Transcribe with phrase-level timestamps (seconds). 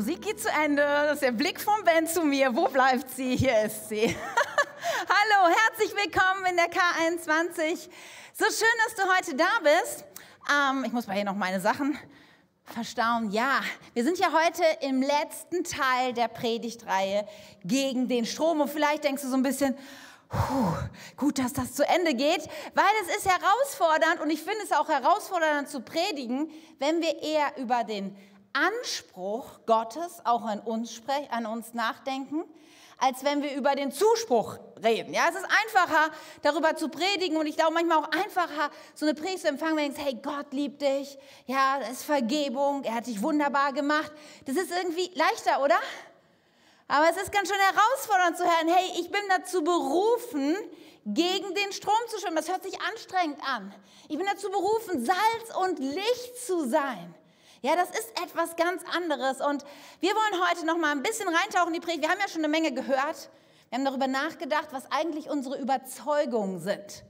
[0.00, 0.80] Musik geht zu Ende.
[0.80, 2.56] Das ist der Blick vom Ben zu mir.
[2.56, 3.36] Wo bleibt sie?
[3.36, 4.06] Hier ist sie.
[5.10, 7.86] Hallo, herzlich willkommen in der K21.
[8.32, 10.06] So schön, dass du heute da bist.
[10.50, 11.98] Ähm, ich muss mal hier noch meine Sachen
[12.64, 13.30] verstauen.
[13.30, 13.60] Ja,
[13.92, 17.28] wir sind ja heute im letzten Teil der Predigtreihe
[17.62, 18.62] gegen den Strom.
[18.62, 19.76] Und vielleicht denkst du so ein bisschen,
[20.30, 20.76] Puh,
[21.16, 24.88] gut, dass das zu Ende geht, weil es ist herausfordernd und ich finde es auch
[24.88, 28.16] herausfordernd zu predigen, wenn wir eher über den
[28.52, 32.44] Anspruch Gottes auch an uns, sprech, an uns nachdenken,
[32.98, 35.14] als wenn wir über den Zuspruch reden.
[35.14, 36.12] Ja, es ist einfacher,
[36.42, 39.92] darüber zu predigen und ich glaube manchmal auch einfacher, so eine Predigt zu empfangen, wenn
[39.92, 44.12] du denkst, hey, Gott liebt dich, ja, das ist Vergebung, er hat dich wunderbar gemacht.
[44.44, 45.78] Das ist irgendwie leichter, oder?
[46.88, 50.56] Aber es ist ganz schön herausfordernd zu hören, hey, ich bin dazu berufen,
[51.06, 52.36] gegen den Strom zu schwimmen.
[52.36, 53.74] Das hört sich anstrengend an.
[54.08, 57.14] Ich bin dazu berufen, Salz und Licht zu sein.
[57.62, 59.40] Ja, das ist etwas ganz anderes.
[59.42, 59.64] Und
[60.00, 62.02] wir wollen heute noch mal ein bisschen reintauchen in die Predigt.
[62.02, 63.28] Wir haben ja schon eine Menge gehört.
[63.68, 67.04] Wir haben darüber nachgedacht, was eigentlich unsere Überzeugungen sind,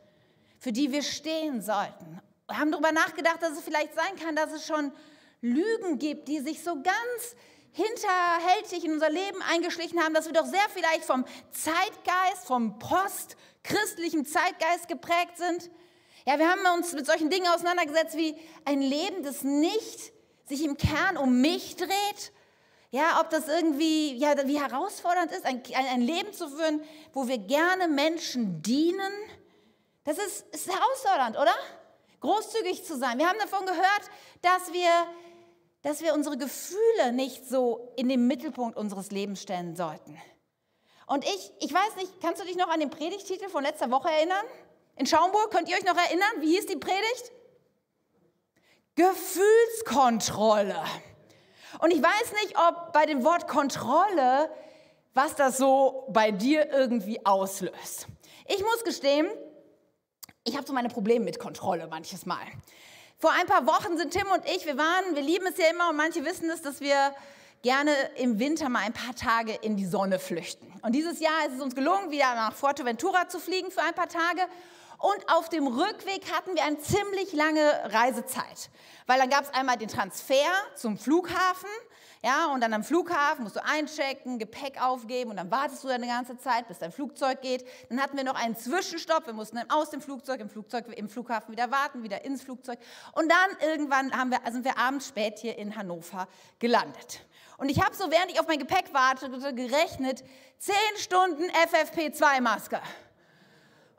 [0.58, 2.20] für die wir stehen sollten.
[2.48, 4.92] Wir haben darüber nachgedacht, dass es vielleicht sein kann, dass es schon
[5.40, 7.36] Lügen gibt, die sich so ganz
[7.72, 14.26] hinterhältig in unser Leben eingeschlichen haben, dass wir doch sehr vielleicht vom Zeitgeist, vom postchristlichen
[14.26, 15.70] Zeitgeist geprägt sind.
[16.26, 20.12] Ja, wir haben uns mit solchen Dingen auseinandergesetzt wie ein Leben, das nicht
[20.50, 22.32] sich im Kern um mich dreht.
[22.90, 27.38] Ja, ob das irgendwie, ja, wie herausfordernd ist, ein, ein, Leben zu führen, wo wir
[27.38, 29.12] gerne Menschen dienen.
[30.04, 31.54] Das ist, ist herausfordernd, oder?
[32.18, 33.18] Großzügig zu sein.
[33.18, 34.10] Wir haben davon gehört,
[34.42, 34.90] dass wir,
[35.82, 40.20] dass wir unsere Gefühle nicht so in den Mittelpunkt unseres Lebens stellen sollten.
[41.06, 44.10] Und ich, ich weiß nicht, kannst du dich noch an den Predigtitel von letzter Woche
[44.10, 44.44] erinnern?
[44.96, 46.30] In Schaumburg, könnt ihr euch noch erinnern?
[46.40, 47.32] Wie hieß die Predigt?
[49.00, 50.76] Gefühlskontrolle.
[51.78, 54.50] Und ich weiß nicht, ob bei dem Wort Kontrolle,
[55.14, 58.06] was das so bei dir irgendwie auslöst.
[58.46, 59.26] Ich muss gestehen,
[60.44, 62.44] ich habe so meine Probleme mit Kontrolle manches Mal.
[63.18, 65.88] Vor ein paar Wochen sind Tim und ich, wir waren, wir lieben es ja immer
[65.88, 67.14] und manche wissen es, dass wir
[67.62, 70.70] gerne im Winter mal ein paar Tage in die Sonne flüchten.
[70.82, 74.08] Und dieses Jahr ist es uns gelungen, wieder nach Fuerteventura zu fliegen für ein paar
[74.08, 74.42] Tage.
[75.00, 78.68] Und auf dem Rückweg hatten wir eine ziemlich lange Reisezeit,
[79.06, 80.34] weil dann gab es einmal den Transfer
[80.74, 81.70] zum Flughafen.
[82.22, 86.06] Ja, und dann am Flughafen musst du einchecken, Gepäck aufgeben und dann wartest du eine
[86.06, 87.66] ganze Zeit, bis dein Flugzeug geht.
[87.88, 89.26] Dann hatten wir noch einen Zwischenstopp.
[89.26, 92.78] Wir mussten dann aus dem Flugzeug, im Flugzeug, im Flughafen wieder warten, wieder ins Flugzeug.
[93.12, 96.28] Und dann irgendwann haben wir, sind wir abends spät hier in Hannover
[96.58, 97.24] gelandet.
[97.56, 100.22] Und ich habe so, während ich auf mein Gepäck warte, gerechnet,
[100.58, 102.82] zehn Stunden FFP2-Maske.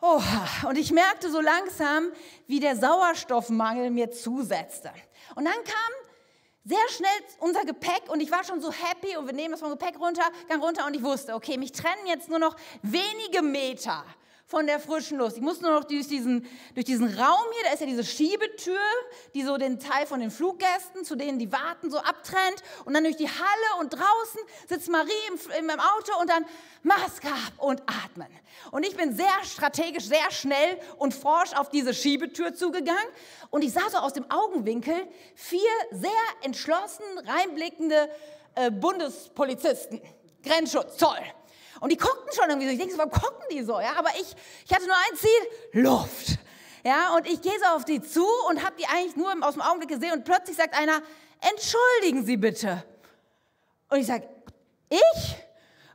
[0.02, 0.68] Oha.
[0.68, 2.12] Und ich merkte so langsam,
[2.48, 4.92] wie der Sauerstoffmangel mir zusetzte.
[5.36, 6.12] Und dann kam
[6.64, 9.70] sehr schnell unser Gepäck und ich war schon so happy und wir nehmen das vom
[9.70, 14.04] Gepäck runter, gang runter und ich wusste, okay, mich trennen jetzt nur noch wenige Meter
[14.52, 15.38] von der frischen Luft.
[15.38, 18.78] Ich muss nur noch durch diesen, durch diesen Raum hier, da ist ja diese Schiebetür,
[19.34, 22.62] die so den Teil von den Fluggästen, zu denen die warten, so abtrennt.
[22.84, 26.46] Und dann durch die Halle und draußen sitzt Marie im, im Auto und dann
[26.84, 28.28] Maske ab und atmen.
[28.72, 33.00] Und ich bin sehr strategisch, sehr schnell und forsch auf diese Schiebetür zugegangen.
[33.52, 35.62] Und ich sah so aus dem Augenwinkel vier
[35.92, 36.12] sehr
[36.42, 38.10] entschlossen reinblickende
[38.56, 40.02] äh, Bundespolizisten.
[40.44, 41.22] Grenzschutz, toll.
[41.82, 42.74] Und die guckten schon irgendwie so.
[42.74, 43.82] Ich denke, warum gucken die so?
[43.82, 46.38] Ja, aber ich, ich hatte nur ein Ziel, Luft.
[46.84, 49.62] Ja, und ich gehe so auf die zu und habe die eigentlich nur aus dem
[49.62, 51.02] Augenblick gesehen und plötzlich sagt einer,
[51.42, 52.84] entschuldigen Sie bitte.
[53.90, 54.28] Und ich sage,
[54.90, 55.36] ich?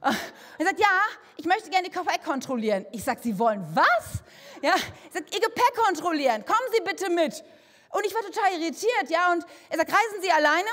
[0.02, 0.14] Und
[0.58, 1.00] er sagt, ja,
[1.36, 2.84] ich möchte gerne Ihr Gepäck kontrollieren.
[2.92, 4.22] Ich sage, Sie wollen was?
[4.62, 6.44] Ja, ich sage, Ihr Gepäck kontrollieren.
[6.44, 7.44] Kommen Sie bitte mit.
[7.90, 9.32] Und ich war total irritiert, ja.
[9.32, 10.68] Und er sagt, reisen Sie alleine?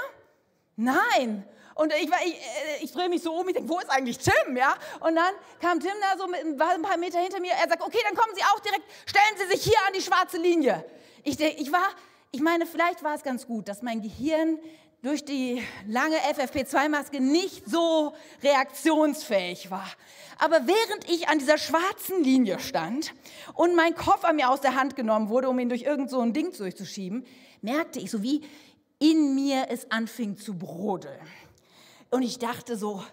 [0.75, 1.47] Nein.
[1.75, 4.55] Und ich, ich, äh, ich drehe mich so um, ich denke, wo ist eigentlich Tim?
[4.55, 4.75] Ja?
[4.99, 7.51] Und dann kam Tim da so mit, war ein paar Meter hinter mir.
[7.51, 10.37] Er sagt, okay, dann kommen Sie auch direkt, stellen Sie sich hier an die schwarze
[10.37, 10.85] Linie.
[11.23, 11.87] Ich, ich war,
[12.31, 14.59] ich meine, vielleicht war es ganz gut, dass mein Gehirn
[15.03, 19.87] durch die lange FFP2-Maske nicht so reaktionsfähig war.
[20.39, 23.13] Aber während ich an dieser schwarzen Linie stand
[23.53, 26.33] und mein Koffer mir aus der Hand genommen wurde, um ihn durch irgend so ein
[26.33, 27.25] Ding durchzuschieben,
[27.61, 28.43] merkte ich so, wie
[28.99, 31.19] in mir es anfing zu brodeln.
[32.13, 33.03] Und ich dachte so,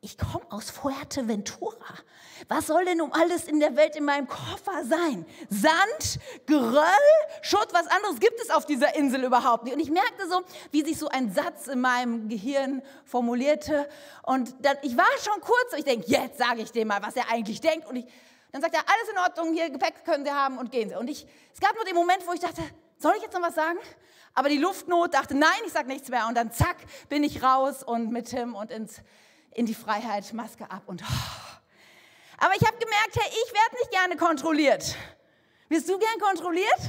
[0.00, 1.98] ich komme aus Fuerteventura.
[2.46, 5.26] Was soll denn um alles in der Welt in meinem Koffer sein?
[5.50, 6.84] Sand, Geröll,
[7.42, 9.74] Schutt, was anderes gibt es auf dieser Insel überhaupt nicht.
[9.74, 13.88] Und ich merkte so, wie sich so ein Satz in meinem Gehirn formulierte.
[14.22, 17.28] Und dann, ich war schon kurz, ich denke, jetzt sage ich dem mal, was er
[17.32, 17.88] eigentlich denkt.
[17.88, 18.06] Und ich,
[18.52, 20.94] dann sagt er, alles in Ordnung, hier Gepäck können Sie haben und gehen Sie.
[20.94, 22.62] Und ich, es gab nur den Moment, wo ich dachte,
[22.98, 23.80] soll ich jetzt noch was sagen?
[24.34, 26.26] Aber die Luftnot dachte, nein, ich sage nichts mehr.
[26.26, 26.76] Und dann zack,
[27.08, 29.00] bin ich raus und mit Tim und ins,
[29.52, 31.02] in die Freiheit, Maske ab und...
[31.02, 31.44] Oh.
[32.38, 34.96] Aber ich habe gemerkt, hey, ich werde nicht gerne kontrolliert.
[35.68, 36.80] Wirst du gern kontrolliert?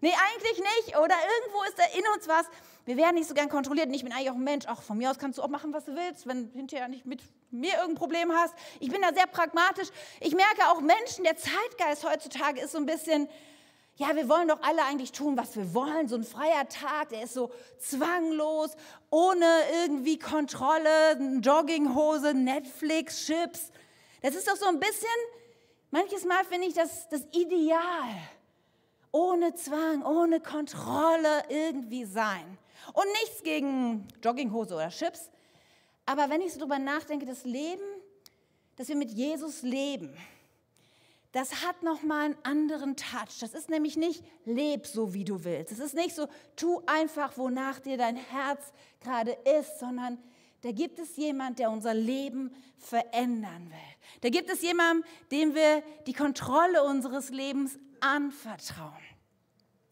[0.00, 0.98] Nee, eigentlich nicht.
[0.98, 2.44] Oder irgendwo ist da in uns was.
[2.84, 3.86] Wir werden nicht so gern kontrolliert.
[3.86, 4.66] Und ich bin eigentlich auch ein Mensch.
[4.66, 7.06] Auch von mir aus kannst du auch machen, was du willst, wenn du hinterher nicht
[7.06, 8.54] mit mir irgendein Problem hast.
[8.80, 9.88] Ich bin da sehr pragmatisch.
[10.20, 13.28] Ich merke auch Menschen, der Zeitgeist heutzutage ist so ein bisschen,
[13.96, 16.08] ja, wir wollen doch alle eigentlich tun, was wir wollen.
[16.08, 18.76] So ein freier Tag, der ist so zwanglos,
[19.10, 19.46] ohne
[19.84, 23.70] irgendwie Kontrolle, Jogginghose, Netflix, Chips.
[24.22, 25.08] Das ist doch so ein bisschen,
[25.90, 27.80] manches Mal finde ich das, das Ideal
[29.14, 32.58] ohne Zwang, ohne Kontrolle irgendwie sein.
[32.92, 35.30] Und nichts gegen Jogginghose oder Chips.
[36.04, 37.84] Aber wenn ich so drüber nachdenke, das Leben,
[38.74, 40.12] dass wir mit Jesus leben,
[41.34, 43.40] das hat nochmal einen anderen Touch.
[43.40, 45.72] Das ist nämlich nicht, leb so, wie du willst.
[45.72, 50.16] Es ist nicht so, tu einfach, wonach dir dein Herz gerade ist, sondern
[50.60, 54.20] da gibt es jemand, der unser Leben verändern will.
[54.20, 55.02] Da gibt es jemanden,
[55.32, 58.92] dem wir die Kontrolle unseres Lebens anvertrauen.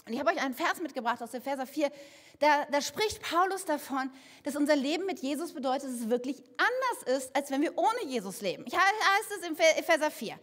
[0.06, 1.91] Und ich habe euch einen Vers mitgebracht aus der Verser 4.
[2.39, 4.12] Da, da, spricht Paulus davon,
[4.44, 8.05] dass unser Leben mit Jesus bedeutet, dass es wirklich anders ist, als wenn wir ohne
[8.06, 8.65] Jesus leben.
[8.65, 10.39] Ich heißt es im Verser 4.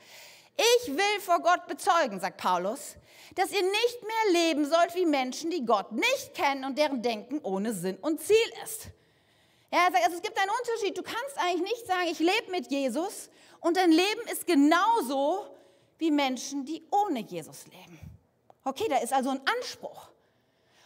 [0.59, 2.95] Ich will vor Gott bezeugen, sagt Paulus,
[3.35, 7.39] dass ihr nicht mehr leben sollt wie Menschen, die Gott nicht kennen und deren Denken
[7.43, 8.35] ohne Sinn und Ziel
[8.65, 8.87] ist.
[9.71, 10.97] Ja, er sagt, also es gibt einen Unterschied.
[10.97, 13.29] Du kannst eigentlich nicht sagen, ich lebe mit Jesus
[13.61, 15.45] und dein Leben ist genauso
[15.97, 17.99] wie Menschen, die ohne Jesus leben.
[18.65, 20.09] Okay, da ist also ein Anspruch.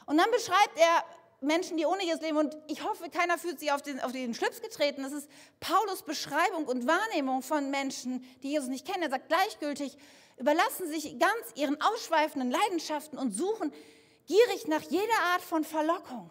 [0.06, 1.04] Und dann beschreibt er
[1.44, 2.38] Menschen, die ohne Jesus leben.
[2.38, 5.04] Und ich hoffe, keiner fühlt sich auf den, auf den Schlips getreten.
[5.04, 5.30] Das ist
[5.60, 9.04] Paulus Beschreibung und Wahrnehmung von Menschen, die Jesus nicht kennen.
[9.04, 9.98] Er sagt gleichgültig,
[10.38, 13.74] überlassen sich ganz ihren ausschweifenden Leidenschaften und suchen
[14.26, 16.30] gierig nach jeder Art von Verlockung.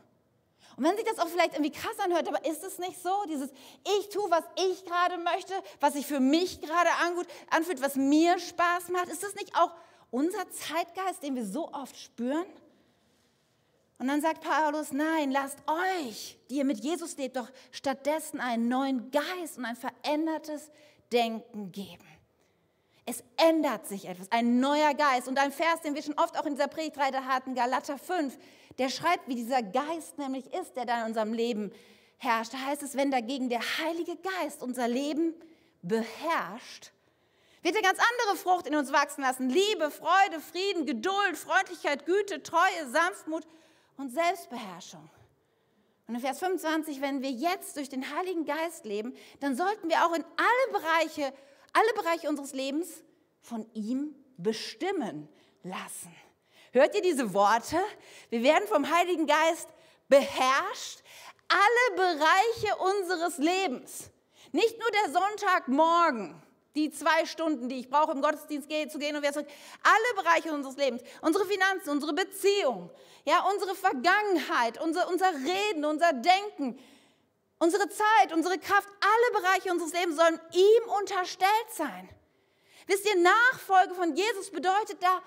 [0.77, 3.11] Und wenn sich das auch vielleicht irgendwie krass anhört, aber ist es nicht so?
[3.29, 3.51] Dieses
[3.99, 6.89] Ich tue, was ich gerade möchte, was sich für mich gerade
[7.51, 9.09] anfühlt, was mir Spaß macht.
[9.09, 9.71] Ist das nicht auch
[10.11, 12.47] unser Zeitgeist, den wir so oft spüren?
[14.03, 18.67] Und dann sagt Paulus, nein, lasst euch, die ihr mit Jesus lebt, doch stattdessen einen
[18.67, 20.73] neuen Geist und ein verändertes
[21.13, 22.05] Denken geben.
[23.07, 25.29] Es ändert sich etwas, ein neuer Geist.
[25.29, 28.37] Und ein Vers, den wir schon oft auch in dieser Predigtreihe hatten, Galater 5,
[28.79, 31.71] der schreibt, wie dieser Geist nämlich ist, der da in unserem Leben
[32.19, 32.55] herrscht.
[32.55, 35.33] Da heißt es, wenn dagegen der Heilige Geist unser Leben
[35.83, 36.91] beherrscht,
[37.63, 39.49] wird er ganz andere Frucht in uns wachsen lassen.
[39.49, 43.47] Liebe, Freude, Frieden, Geduld, Freundlichkeit, Güte, Treue, Sanftmut
[43.97, 45.09] und Selbstbeherrschung.
[46.07, 50.05] Und in Vers 25, wenn wir jetzt durch den Heiligen Geist leben, dann sollten wir
[50.05, 51.33] auch in alle Bereiche,
[51.73, 53.03] alle Bereiche unseres Lebens
[53.41, 55.29] von ihm bestimmen
[55.63, 56.15] lassen.
[56.73, 57.79] Hört ihr diese Worte?
[58.31, 59.69] Wir werden vom Heiligen Geist
[60.09, 61.03] beherrscht.
[61.49, 64.11] Alle Bereiche unseres Lebens.
[64.53, 66.43] Nicht nur der Sonntagmorgen,
[66.75, 69.49] die zwei Stunden, die ich brauche, im Gottesdienst zu gehen und wieder zurück.
[69.83, 72.91] Alle Bereiche unseres Lebens, unsere Finanzen, unsere Beziehung,
[73.25, 76.79] ja, unsere Vergangenheit, unser, unser Reden, unser Denken,
[77.59, 82.09] unsere Zeit, unsere Kraft, alle Bereiche unseres Lebens sollen ihm unterstellt sein.
[82.87, 85.23] Wisst ihr, Nachfolge von Jesus bedeutet, da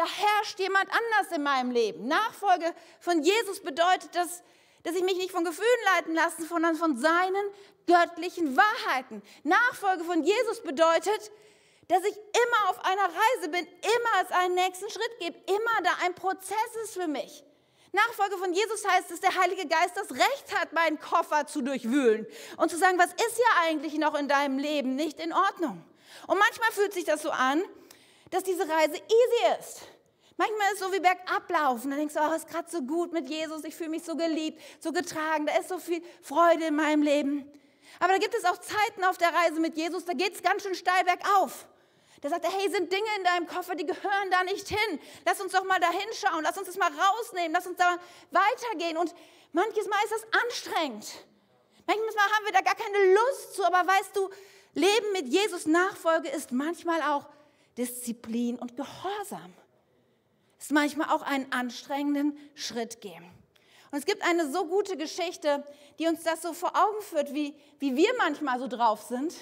[0.00, 2.08] da herrscht jemand anders in meinem Leben.
[2.08, 4.42] Nachfolge von Jesus bedeutet, dass,
[4.82, 7.50] dass ich mich nicht von Gefühlen leiten lasse, sondern von seinen
[7.86, 9.22] göttlichen Wahrheiten.
[9.42, 11.30] Nachfolge von Jesus bedeutet,
[11.90, 15.90] dass ich immer auf einer Reise bin, immer es einen nächsten Schritt gibt, immer da
[16.04, 17.44] ein Prozess ist für mich.
[17.92, 22.28] Nachfolge von Jesus heißt, dass der Heilige Geist das Recht hat, meinen Koffer zu durchwühlen
[22.58, 25.84] und zu sagen, was ist ja eigentlich noch in deinem Leben nicht in Ordnung.
[26.28, 27.60] Und manchmal fühlt sich das so an,
[28.30, 29.80] dass diese Reise easy ist.
[30.36, 31.90] Manchmal ist es so wie bergablaufen.
[31.90, 34.62] Dann denkst du, oh, ist gerade so gut mit Jesus, ich fühle mich so geliebt,
[34.78, 37.50] so getragen, da ist so viel Freude in meinem Leben.
[37.98, 40.62] Aber da gibt es auch Zeiten auf der Reise mit Jesus, da geht es ganz
[40.62, 41.66] schön steil bergauf.
[42.20, 45.00] Da sagt er, hey, sind Dinge in deinem Koffer, die gehören da nicht hin.
[45.24, 47.96] Lass uns doch mal da hinschauen, lass uns das mal rausnehmen, lass uns da
[48.30, 48.98] weitergehen.
[48.98, 49.14] Und
[49.52, 51.06] manches Mal ist das anstrengend.
[51.86, 54.28] Manches Mal haben wir da gar keine Lust zu, aber weißt du,
[54.74, 57.26] Leben mit Jesus Nachfolge ist manchmal auch
[57.78, 59.54] Disziplin und Gehorsam.
[60.58, 63.30] Ist manchmal auch einen anstrengenden Schritt geben.
[63.90, 65.64] Und es gibt eine so gute Geschichte,
[65.98, 69.34] die uns das so vor Augen führt, wie, wie wir manchmal so drauf sind,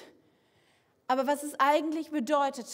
[1.09, 2.69] aber was es eigentlich bedeutet,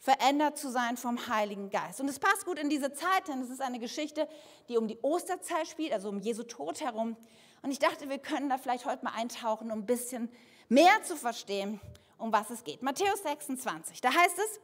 [0.00, 2.00] verändert zu sein vom Heiligen Geist.
[2.00, 4.28] Und es passt gut in diese Zeit, denn es ist eine Geschichte,
[4.68, 7.16] die um die Osterzeit spielt, also um Jesu Tod herum.
[7.62, 10.30] Und ich dachte, wir können da vielleicht heute mal eintauchen, um ein bisschen
[10.68, 11.80] mehr zu verstehen,
[12.18, 12.82] um was es geht.
[12.82, 14.60] Matthäus 26, da heißt es,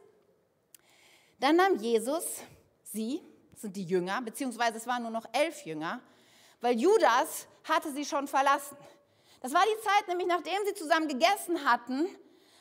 [1.39, 2.25] dann nahm Jesus
[2.83, 3.21] sie,
[3.55, 6.01] sind die Jünger, beziehungsweise es waren nur noch elf Jünger,
[6.61, 8.77] weil Judas hatte sie schon verlassen.
[9.41, 12.07] Das war die Zeit, nämlich nachdem sie zusammen gegessen hatten,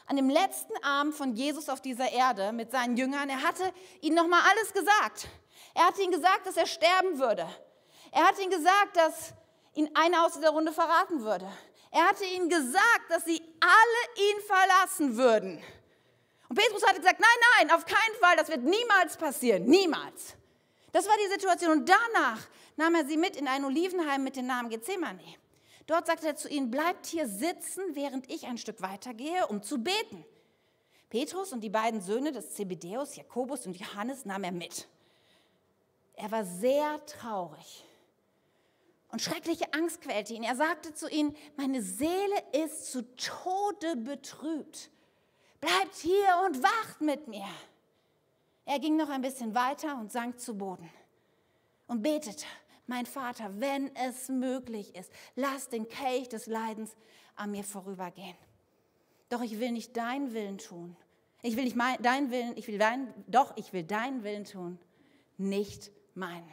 [0.07, 3.29] an dem letzten Abend von Jesus auf dieser Erde mit seinen Jüngern.
[3.29, 5.29] Er hatte ihnen nochmal alles gesagt.
[5.75, 7.47] Er hatte ihnen gesagt, dass er sterben würde.
[8.13, 9.33] Er hatte ihnen gesagt, dass
[9.75, 11.47] ihn einer aus dieser Runde verraten würde.
[11.91, 15.63] Er hatte ihnen gesagt, dass sie alle ihn verlassen würden.
[16.49, 20.35] Und Petrus hatte gesagt, nein, nein, auf keinen Fall, das wird niemals passieren, niemals.
[20.93, 21.73] Das war die Situation.
[21.73, 22.39] Und danach
[22.77, 25.37] nahm er sie mit in ein Olivenheim mit dem Namen Gethsemane.
[25.87, 29.79] Dort sagte er zu ihnen, bleibt hier sitzen, während ich ein Stück weitergehe, um zu
[29.79, 30.25] beten.
[31.11, 34.89] Petrus und die beiden Söhne des Zebedeus, Jakobus und Johannes, nahm er mit.
[36.15, 37.85] Er war sehr traurig
[39.11, 40.43] und schreckliche Angst quälte ihn.
[40.43, 44.91] Er sagte zu ihnen, meine Seele ist zu Tode betrübt.
[45.61, 47.47] Bleibt hier und wacht mit mir.
[48.65, 50.91] Er ging noch ein bisschen weiter und sank zu Boden
[51.87, 52.45] und betete,
[52.87, 56.97] mein Vater, wenn es möglich ist, lass den Kelch des Leidens
[57.35, 58.37] an mir vorübergehen.
[59.29, 60.97] Doch ich will nicht deinen Willen tun.
[61.43, 64.79] Ich will nicht mein, deinen Willen, ich will dein, doch ich will deinen Willen tun,
[65.37, 66.51] nicht meinen.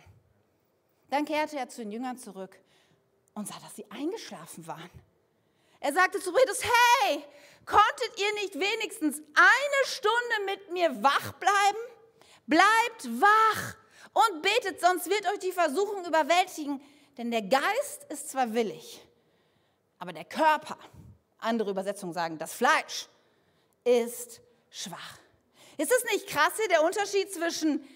[1.09, 2.59] Dann kehrte er zu den Jüngern zurück
[3.33, 4.89] und sah, dass sie eingeschlafen waren.
[5.79, 7.23] Er sagte zu Petrus, hey,
[7.65, 11.77] konntet ihr nicht wenigstens eine Stunde mit mir wach bleiben?
[12.47, 13.75] Bleibt wach
[14.13, 16.81] und betet, sonst wird euch die Versuchung überwältigen.
[17.17, 19.05] Denn der Geist ist zwar willig,
[19.99, 20.77] aber der Körper,
[21.37, 23.07] andere Übersetzungen sagen, das Fleisch,
[23.83, 25.17] ist schwach.
[25.77, 27.87] Ist es nicht krass hier der Unterschied zwischen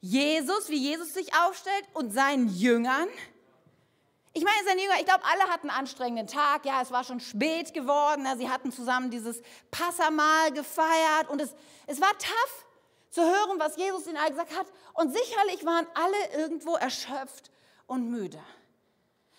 [0.00, 3.08] Jesus, wie Jesus sich aufstellt, und seinen Jüngern?
[4.32, 6.64] Ich meine, seine Jünger, ich glaube, alle hatten einen anstrengenden Tag.
[6.64, 8.24] Ja, es war schon spät geworden.
[8.24, 11.54] Ja, sie hatten zusammen dieses Passamal gefeiert und es,
[11.86, 12.66] es war tough
[13.10, 14.66] zu hören, was Jesus ihnen all gesagt hat.
[14.94, 17.50] Und sicherlich waren alle irgendwo erschöpft
[17.86, 18.40] und müde.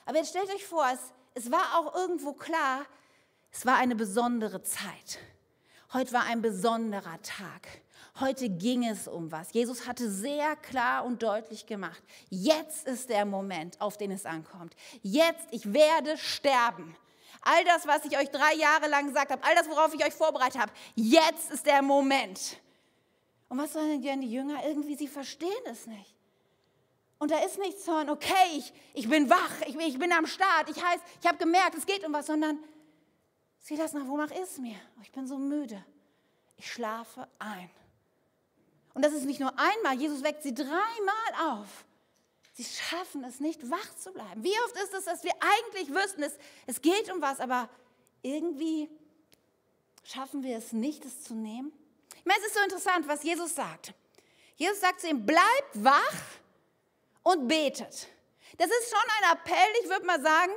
[0.06, 1.00] Aber jetzt stellt euch vor, es,
[1.36, 2.86] es war auch irgendwo klar,
[3.52, 5.20] es war eine besondere Zeit.
[5.94, 7.82] Heute war ein besonderer Tag.
[8.20, 9.54] Heute ging es um was.
[9.54, 14.76] Jesus hatte sehr klar und deutlich gemacht, jetzt ist der Moment, auf den es ankommt.
[15.02, 16.96] Jetzt, ich werde sterben.
[17.42, 20.14] All das, was ich euch drei Jahre lang gesagt habe, all das, worauf ich euch
[20.14, 22.58] vorbereitet habe, jetzt ist der Moment.
[23.50, 24.64] Und was sollen denn die Jünger?
[24.66, 26.16] Irgendwie, sie verstehen es nicht.
[27.18, 30.70] Und da ist nichts von, okay, ich, ich bin wach, ich, ich bin am Start,
[30.70, 32.58] ich heißt, ich habe gemerkt, es geht um was, sondern
[33.60, 34.78] sieh das nach, wonach ist mir?
[35.02, 35.84] Ich bin so müde.
[36.56, 37.70] Ich schlafe ein.
[38.94, 41.86] Und das ist nicht nur einmal, Jesus weckt sie dreimal auf.
[42.54, 44.44] Sie schaffen es nicht, wach zu bleiben.
[44.44, 46.38] Wie oft ist es, dass wir eigentlich wüssten, es,
[46.68, 47.70] es geht um was, aber
[48.22, 48.90] irgendwie
[50.04, 51.72] schaffen wir es nicht, es zu nehmen?
[52.38, 53.94] Es ist so interessant, was Jesus sagt.
[54.56, 56.16] Jesus sagt zu ihm, bleibt wach
[57.24, 58.08] und betet.
[58.58, 60.52] Das ist schon ein Appell, ich würde mal sagen,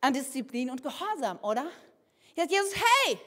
[0.00, 1.70] an Disziplin und Gehorsam, oder?
[2.34, 3.18] Jetzt Jesus, hey,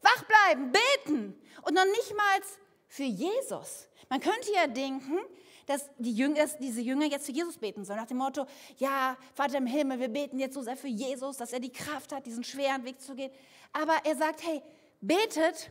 [0.00, 1.40] wach bleiben, beten.
[1.62, 2.40] Und noch nicht mal
[2.88, 3.88] für Jesus.
[4.08, 5.18] Man könnte ja denken,
[5.66, 8.46] dass die Jünger, diese Jünger jetzt für Jesus beten sollen, nach dem Motto,
[8.78, 12.12] ja, Vater im Himmel, wir beten jetzt so sehr für Jesus, dass er die Kraft
[12.12, 13.32] hat, diesen schweren Weg zu gehen.
[13.72, 14.62] Aber er sagt, hey,
[15.00, 15.70] betet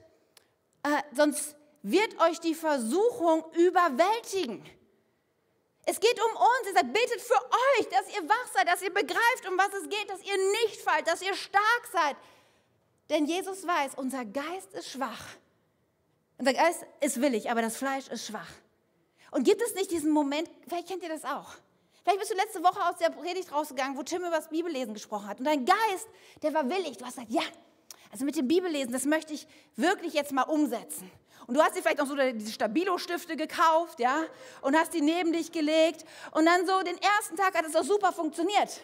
[0.84, 4.64] äh, sonst wird euch die Versuchung überwältigen.
[5.86, 6.68] Es geht um uns.
[6.68, 7.34] Er sagt, betet für
[7.80, 10.82] euch, dass ihr wach seid, dass ihr begreift, um was es geht, dass ihr nicht
[10.82, 12.16] fallt, dass ihr stark seid.
[13.10, 15.26] Denn Jesus weiß, unser Geist ist schwach.
[16.38, 18.50] Unser Geist ist willig, aber das Fleisch ist schwach.
[19.32, 21.54] Und gibt es nicht diesen Moment, vielleicht kennt ihr das auch.
[22.04, 25.28] Vielleicht bist du letzte Woche aus der Predigt rausgegangen, wo Tim über das Bibellesen gesprochen
[25.28, 25.40] hat.
[25.40, 26.08] Und dein Geist,
[26.42, 26.98] der war willig.
[26.98, 27.44] Du hast gesagt, ja,
[28.12, 31.10] also mit dem Bibellesen, das möchte ich wirklich jetzt mal umsetzen.
[31.48, 34.24] Und du hast dir vielleicht noch so diese Stabilo-Stifte gekauft, ja,
[34.62, 36.06] und hast die neben dich gelegt.
[36.32, 38.82] Und dann so den ersten Tag hat es auch super funktioniert.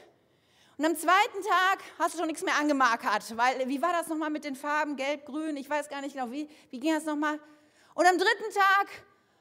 [0.78, 4.30] Und am zweiten Tag hast du schon nichts mehr angemarkert, weil, wie war das nochmal
[4.30, 7.40] mit den Farben, gelb, grün, ich weiß gar nicht genau, wie, wie ging das nochmal?
[7.96, 8.88] Und am dritten Tag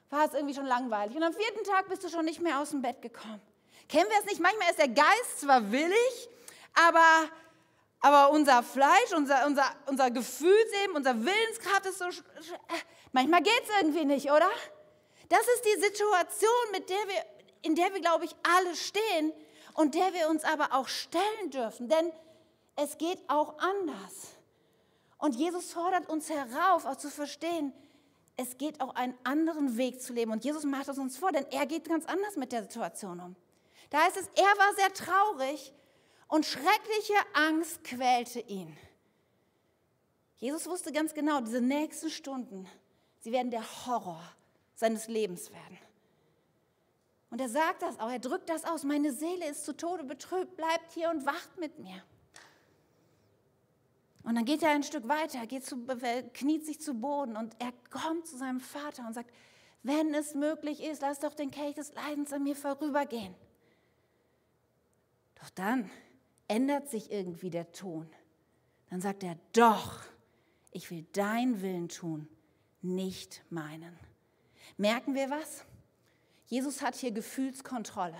[0.09, 1.15] war es irgendwie schon langweilig.
[1.15, 3.43] Und am vierten Tag bist du schon nicht mehr aus dem Bett gekommen.
[3.89, 4.41] Kennen wir es nicht?
[4.41, 6.29] Manchmal ist der Geist zwar willig,
[6.75, 7.29] aber
[8.01, 12.05] aber unser Fleisch, unser, unser, unser Gefühlsleben, unser Willenskraft ist so.
[13.13, 14.51] Manchmal geht es irgendwie nicht, oder?
[15.29, 17.25] Das ist die Situation, mit der wir,
[17.63, 19.33] in der wir, glaube ich, alle stehen
[19.75, 21.89] und der wir uns aber auch stellen dürfen.
[21.89, 22.13] Denn
[22.77, 24.37] es geht auch anders.
[25.19, 27.73] Und Jesus fordert uns herauf, auch zu verstehen,
[28.37, 30.31] es geht auch einen anderen Weg zu leben.
[30.31, 33.35] Und Jesus macht es uns vor, denn er geht ganz anders mit der Situation um.
[33.89, 35.73] Da heißt es, er war sehr traurig
[36.29, 38.77] und schreckliche Angst quälte ihn.
[40.39, 42.69] Jesus wusste ganz genau, diese nächsten Stunden,
[43.21, 44.23] sie werden der Horror
[44.75, 45.79] seines Lebens werden.
[47.31, 48.85] Und er sagt das auch, er drückt das aus.
[48.85, 52.03] Meine Seele ist zu Tode betrübt, bleibt hier und wacht mit mir.
[54.23, 55.87] Und dann geht er ein Stück weiter, geht zu,
[56.33, 59.31] kniet sich zu Boden und er kommt zu seinem Vater und sagt,
[59.83, 63.35] wenn es möglich ist, lass doch den Kelch des Leidens an mir vorübergehen.
[65.37, 65.91] Doch dann
[66.49, 68.09] ändert sich irgendwie der Ton.
[68.91, 70.01] Dann sagt er, doch,
[70.71, 72.29] ich will dein Willen tun,
[72.83, 73.99] nicht meinen.
[74.77, 75.65] Merken wir was?
[76.47, 78.17] Jesus hat hier Gefühlskontrolle.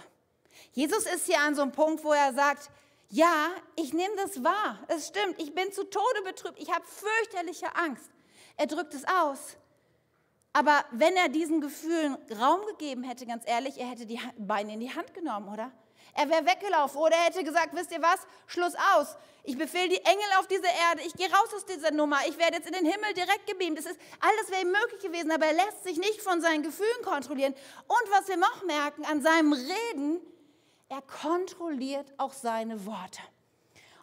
[0.73, 2.71] Jesus ist hier an so einem Punkt, wo er sagt,
[3.11, 4.81] ja, ich nehme das wahr.
[4.89, 6.59] Es stimmt, ich bin zu Tode betrübt.
[6.59, 8.11] Ich habe fürchterliche Angst.
[8.57, 9.57] Er drückt es aus.
[10.53, 14.81] Aber wenn er diesen Gefühlen Raum gegeben hätte, ganz ehrlich, er hätte die Beine in
[14.81, 15.71] die Hand genommen, oder?
[16.17, 19.17] Er wäre weggelaufen oder er hätte gesagt, wisst ihr was, Schluss aus.
[19.45, 22.57] Ich befehle die Engel auf diese Erde, ich gehe raus aus dieser Nummer, ich werde
[22.57, 23.79] jetzt in den Himmel direkt gebeamt.
[23.79, 27.03] Das ist, alles wäre ihm möglich gewesen, aber er lässt sich nicht von seinen Gefühlen
[27.05, 27.55] kontrollieren.
[27.87, 30.21] Und was wir noch merken an seinem Reden,
[30.89, 33.21] er kontrolliert auch seine Worte.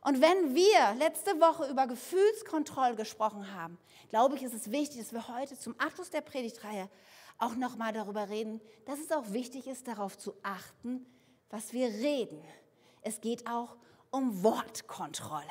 [0.01, 3.77] Und wenn wir letzte Woche über Gefühlskontrolle gesprochen haben,
[4.10, 6.89] glaube ich, ist es wichtig, dass wir heute zum Abschluss der Predigtreihe
[7.39, 11.05] auch nochmal darüber reden, dass es auch wichtig ist, darauf zu achten,
[11.50, 12.44] was wir reden.
[13.02, 13.76] Es geht auch
[14.12, 15.44] um Wortkontrolle.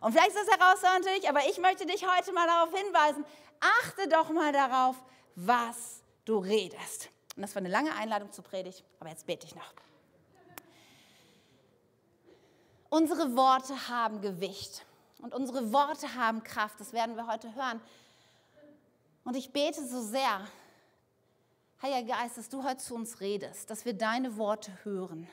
[0.00, 3.24] Und vielleicht ist das herausfordernd, aber ich möchte dich heute mal darauf hinweisen,
[3.82, 4.96] achte doch mal darauf,
[5.34, 7.10] was du redest.
[7.36, 9.74] Und das war eine lange Einladung zur Predigt, aber jetzt bete ich noch.
[12.88, 14.84] Unsere Worte haben Gewicht
[15.22, 16.80] und unsere Worte haben Kraft.
[16.80, 17.80] Das werden wir heute hören.
[19.24, 20.40] Und ich bete so sehr,
[21.82, 25.26] Heiliger Geist, dass du heute zu uns redest, dass wir deine Worte hören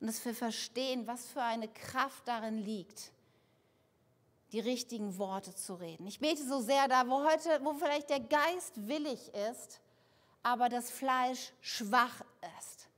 [0.00, 3.12] und dass wir verstehen, was für eine Kraft darin liegt,
[4.50, 6.08] die richtigen Worte zu reden.
[6.08, 9.80] Ich bete so sehr da, wo heute, wo vielleicht der Geist willig ist,
[10.42, 12.24] aber das Fleisch schwach
[12.58, 12.88] ist.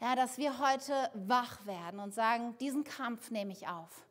[0.00, 4.06] Ja, dass wir heute wach werden und sagen, diesen Kampf nehme ich auf.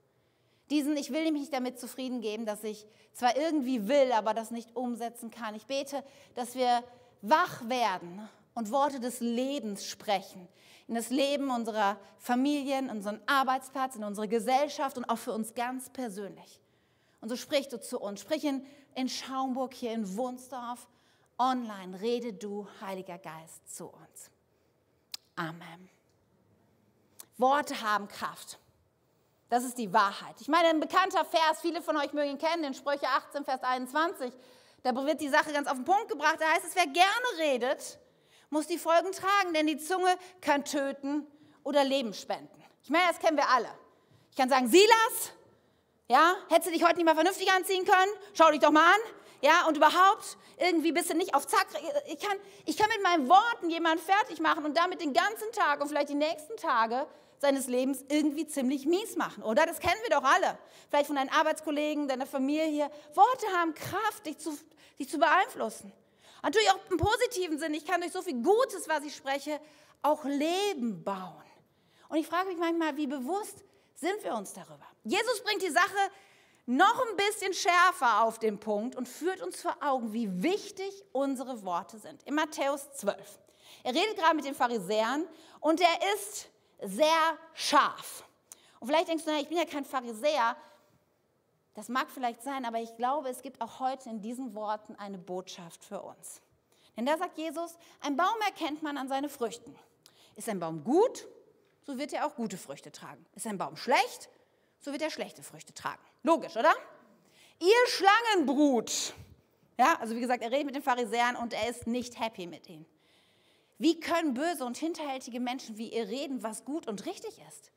[0.70, 4.76] Diesen, ich will mich damit zufrieden geben, dass ich zwar irgendwie will, aber das nicht
[4.76, 5.56] umsetzen kann.
[5.56, 6.04] Ich bete,
[6.36, 6.84] dass wir
[7.24, 10.48] wach werden und Worte des Lebens sprechen.
[10.88, 15.90] In das Leben unserer Familien, unseren Arbeitsplatz, in unsere Gesellschaft und auch für uns ganz
[15.90, 16.60] persönlich.
[17.22, 18.20] Und so sprich du zu uns.
[18.20, 20.88] Sprich in, in Schaumburg, hier in Wunsdorf,
[21.40, 22.00] online.
[22.02, 24.30] Rede du, Heiliger Geist, zu uns.
[25.36, 25.90] Amen.
[27.38, 28.60] Worte haben Kraft.
[29.50, 30.36] Das ist die Wahrheit.
[30.42, 33.64] Ich meine, ein bekannter Vers, viele von euch mögen ihn kennen, in Sprüche 18, Vers
[33.64, 34.34] 21.
[34.84, 36.38] Da wird die Sache ganz auf den Punkt gebracht.
[36.40, 38.00] Da heißt es, wer gerne redet,
[38.50, 41.26] muss die Folgen tragen, denn die Zunge kann töten
[41.64, 42.64] oder Leben spenden.
[42.84, 43.70] Ich meine, das kennen wir alle.
[44.30, 45.32] Ich kann sagen, Silas,
[46.10, 48.12] ja, hättest du dich heute nicht mal vernünftig anziehen können?
[48.34, 49.00] Schau dich doch mal an.
[49.42, 51.68] Ja, und überhaupt, irgendwie bist du nicht auf Zack.
[52.08, 55.82] Ich kann, ich kann mit meinen Worten jemanden fertig machen und damit den ganzen Tag
[55.82, 57.08] und vielleicht die nächsten Tage
[57.44, 59.66] seines Lebens irgendwie ziemlich mies machen, oder?
[59.66, 60.58] Das kennen wir doch alle.
[60.90, 62.90] Vielleicht von deinen Arbeitskollegen, deiner Familie.
[63.14, 64.58] Worte haben Kraft, dich zu,
[64.98, 65.92] dich zu beeinflussen.
[66.42, 67.74] Natürlich auch im positiven Sinn.
[67.74, 69.60] Ich kann durch so viel Gutes, was ich spreche,
[70.02, 71.44] auch Leben bauen.
[72.08, 73.64] Und ich frage mich manchmal, wie bewusst
[73.96, 74.86] sind wir uns darüber?
[75.04, 76.12] Jesus bringt die Sache
[76.66, 81.64] noch ein bisschen schärfer auf den Punkt und führt uns vor Augen, wie wichtig unsere
[81.66, 82.24] Worte sind.
[82.24, 83.18] In Matthäus 12.
[83.84, 85.28] Er redet gerade mit den Pharisäern
[85.60, 86.48] und er ist
[86.84, 88.24] sehr scharf.
[88.80, 90.56] Und vielleicht denkst du, na, ich bin ja kein Pharisäer.
[91.74, 95.18] Das mag vielleicht sein, aber ich glaube, es gibt auch heute in diesen Worten eine
[95.18, 96.42] Botschaft für uns.
[96.96, 99.76] Denn da sagt Jesus, ein Baum erkennt man an seinen Früchten.
[100.36, 101.28] Ist ein Baum gut,
[101.86, 103.26] so wird er auch gute Früchte tragen.
[103.36, 104.30] Ist ein Baum schlecht,
[104.80, 106.02] so wird er schlechte Früchte tragen.
[106.22, 106.74] Logisch, oder?
[107.60, 109.14] Ihr Schlangenbrut.
[109.78, 112.68] Ja, also wie gesagt, er redet mit den Pharisäern und er ist nicht happy mit
[112.70, 112.86] ihnen.
[113.78, 117.72] Wie können böse und hinterhältige Menschen wie ihr reden, was gut und richtig ist?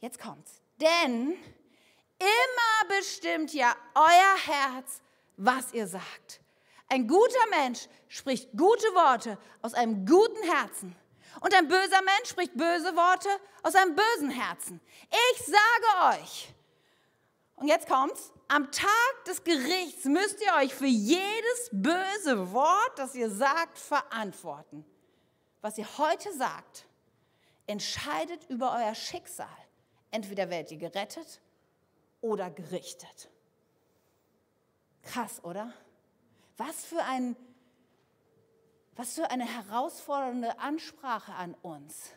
[0.00, 0.60] Jetzt kommt's.
[0.80, 1.36] Denn
[2.18, 5.00] immer bestimmt ja euer Herz,
[5.36, 6.40] was ihr sagt.
[6.88, 10.96] Ein guter Mensch spricht gute Worte aus einem guten Herzen.
[11.40, 13.28] Und ein böser Mensch spricht böse Worte
[13.62, 14.80] aus einem bösen Herzen.
[15.32, 16.52] Ich sage euch,
[17.56, 23.14] und jetzt kommt's, am Tag des Gerichts müsst ihr euch für jedes böse Wort, das
[23.14, 24.84] ihr sagt, verantworten.
[25.62, 26.84] Was ihr heute sagt,
[27.66, 29.48] entscheidet über euer Schicksal.
[30.10, 31.40] Entweder werdet ihr gerettet
[32.20, 33.30] oder gerichtet.
[35.02, 35.72] Krass, oder?
[36.58, 37.34] Was für ein
[38.94, 42.10] was für eine herausfordernde Ansprache an uns.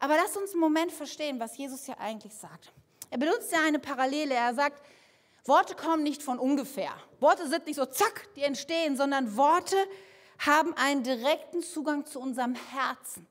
[0.00, 2.72] Aber lasst uns einen Moment verstehen, was Jesus ja eigentlich sagt.
[3.10, 4.34] Er benutzt ja eine Parallele.
[4.34, 4.82] Er sagt,
[5.44, 6.92] Worte kommen nicht von ungefähr.
[7.20, 9.76] Worte sind nicht so zack, die entstehen, sondern Worte
[10.44, 13.26] haben einen direkten Zugang zu unserem Herzen.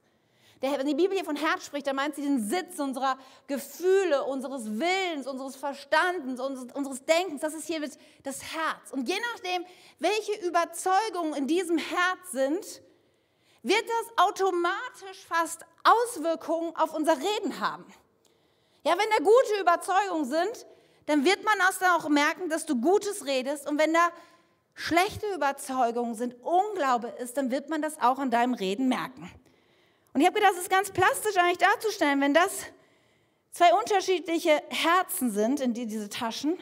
[0.61, 3.17] Wenn die Bibel hier von Herz spricht, dann meint sie den Sitz unserer
[3.47, 7.41] Gefühle, unseres Willens, unseres Verstandens, unseres, unseres Denkens.
[7.41, 7.79] Das ist hier
[8.23, 8.91] das Herz.
[8.91, 9.65] Und je nachdem,
[9.99, 12.81] welche Überzeugungen in diesem Herz sind,
[13.63, 17.85] wird das automatisch fast Auswirkungen auf unser Reden haben.
[18.83, 20.65] Ja, wenn da gute Überzeugungen sind,
[21.05, 21.55] dann wird man
[21.95, 23.67] auch merken, dass du Gutes redest.
[23.67, 24.09] Und wenn da
[24.79, 29.29] schlechte Überzeugungen sind, Unglaube ist, dann wird man das auch an deinem Reden merken.
[30.13, 32.65] Und ich habe gedacht, das ist ganz plastisch eigentlich darzustellen, wenn das
[33.51, 36.57] zwei unterschiedliche Herzen sind in diese Taschen,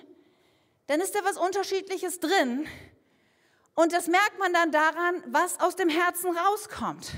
[0.88, 2.67] dann ist da was Unterschiedliches drin.
[3.75, 7.12] Und das merkt man dann daran, was aus dem Herzen rauskommt.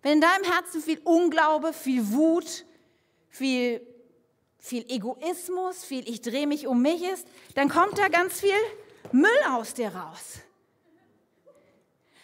[0.00, 2.64] Wenn in deinem Herzen viel Unglaube, viel Wut,
[3.28, 3.86] viel,
[4.58, 8.56] viel Egoismus, viel Ich drehe mich um mich ist, dann kommt da ganz viel
[9.10, 10.40] Müll aus dir raus.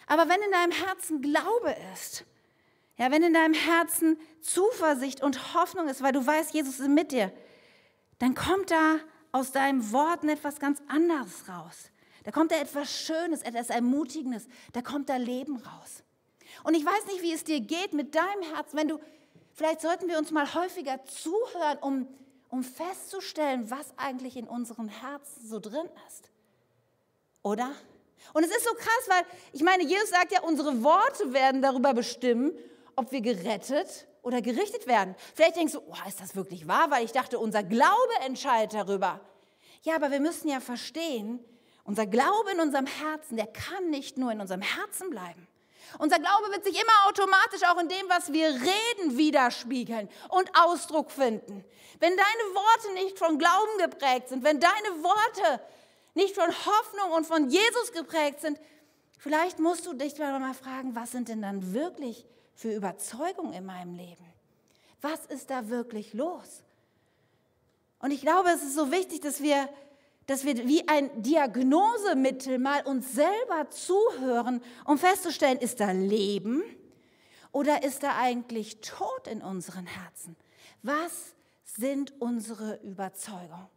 [0.07, 2.25] Aber wenn in deinem Herzen Glaube ist,
[2.97, 7.11] ja, wenn in deinem Herzen Zuversicht und Hoffnung ist, weil du weißt, Jesus ist mit
[7.11, 7.31] dir,
[8.17, 8.99] dann kommt da
[9.31, 11.91] aus deinen Worten etwas ganz anderes raus.
[12.23, 16.03] Da kommt da etwas Schönes, etwas Ermutigendes, da kommt da Leben raus.
[16.63, 18.99] Und ich weiß nicht, wie es dir geht mit deinem Herzen, wenn du,
[19.53, 22.07] vielleicht sollten wir uns mal häufiger zuhören, um,
[22.49, 26.31] um festzustellen, was eigentlich in unserem Herzen so drin ist.
[27.43, 27.71] Oder?
[28.33, 29.23] Und es ist so krass, weil
[29.53, 32.57] ich meine, Jesus sagt ja, unsere Worte werden darüber bestimmen,
[32.95, 35.15] ob wir gerettet oder gerichtet werden.
[35.33, 36.91] Vielleicht denkst du, oh, ist das wirklich wahr?
[36.91, 39.21] Weil ich dachte, unser Glaube entscheidet darüber.
[39.83, 41.39] Ja, aber wir müssen ja verstehen,
[41.85, 45.47] unser Glaube in unserem Herzen, der kann nicht nur in unserem Herzen bleiben.
[45.97, 51.09] Unser Glaube wird sich immer automatisch auch in dem, was wir reden, widerspiegeln und Ausdruck
[51.09, 51.65] finden.
[51.99, 55.61] Wenn deine Worte nicht von Glauben geprägt sind, wenn deine Worte
[56.13, 58.59] nicht von Hoffnung und von Jesus geprägt sind,
[59.17, 63.95] vielleicht musst du dich mal fragen, was sind denn dann wirklich für Überzeugung in meinem
[63.95, 64.25] Leben?
[65.01, 66.63] Was ist da wirklich los?
[67.99, 69.69] Und ich glaube, es ist so wichtig, dass wir,
[70.25, 76.63] dass wir wie ein Diagnosemittel mal uns selber zuhören, um festzustellen, ist da Leben
[77.51, 80.35] oder ist da eigentlich Tod in unseren Herzen?
[80.81, 83.67] Was sind unsere Überzeugungen?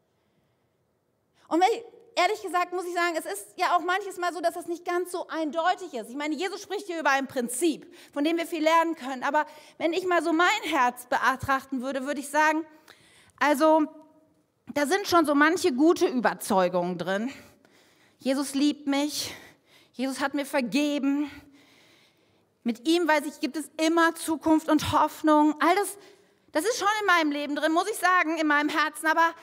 [1.49, 1.85] Und wenn ich,
[2.17, 4.85] ehrlich gesagt muss ich sagen, es ist ja auch manches Mal so, dass das nicht
[4.85, 6.11] ganz so eindeutig ist.
[6.11, 9.23] Ich meine, Jesus spricht hier über ein Prinzip, von dem wir viel lernen können.
[9.23, 9.47] Aber
[9.79, 12.65] wenn ich mal so mein Herz betrachten würde, würde ich sagen,
[13.39, 13.87] also
[14.75, 17.31] da sind schon so manche gute Überzeugungen drin.
[18.19, 19.35] Jesus liebt mich,
[19.93, 21.31] Jesus hat mir vergeben.
[22.65, 25.57] Mit ihm, weiß ich, gibt es immer Zukunft und Hoffnung.
[25.61, 25.99] All das,
[26.53, 29.09] das ist schon in meinem Leben drin, muss ich sagen, in meinem Herzen.
[29.09, 29.35] Aber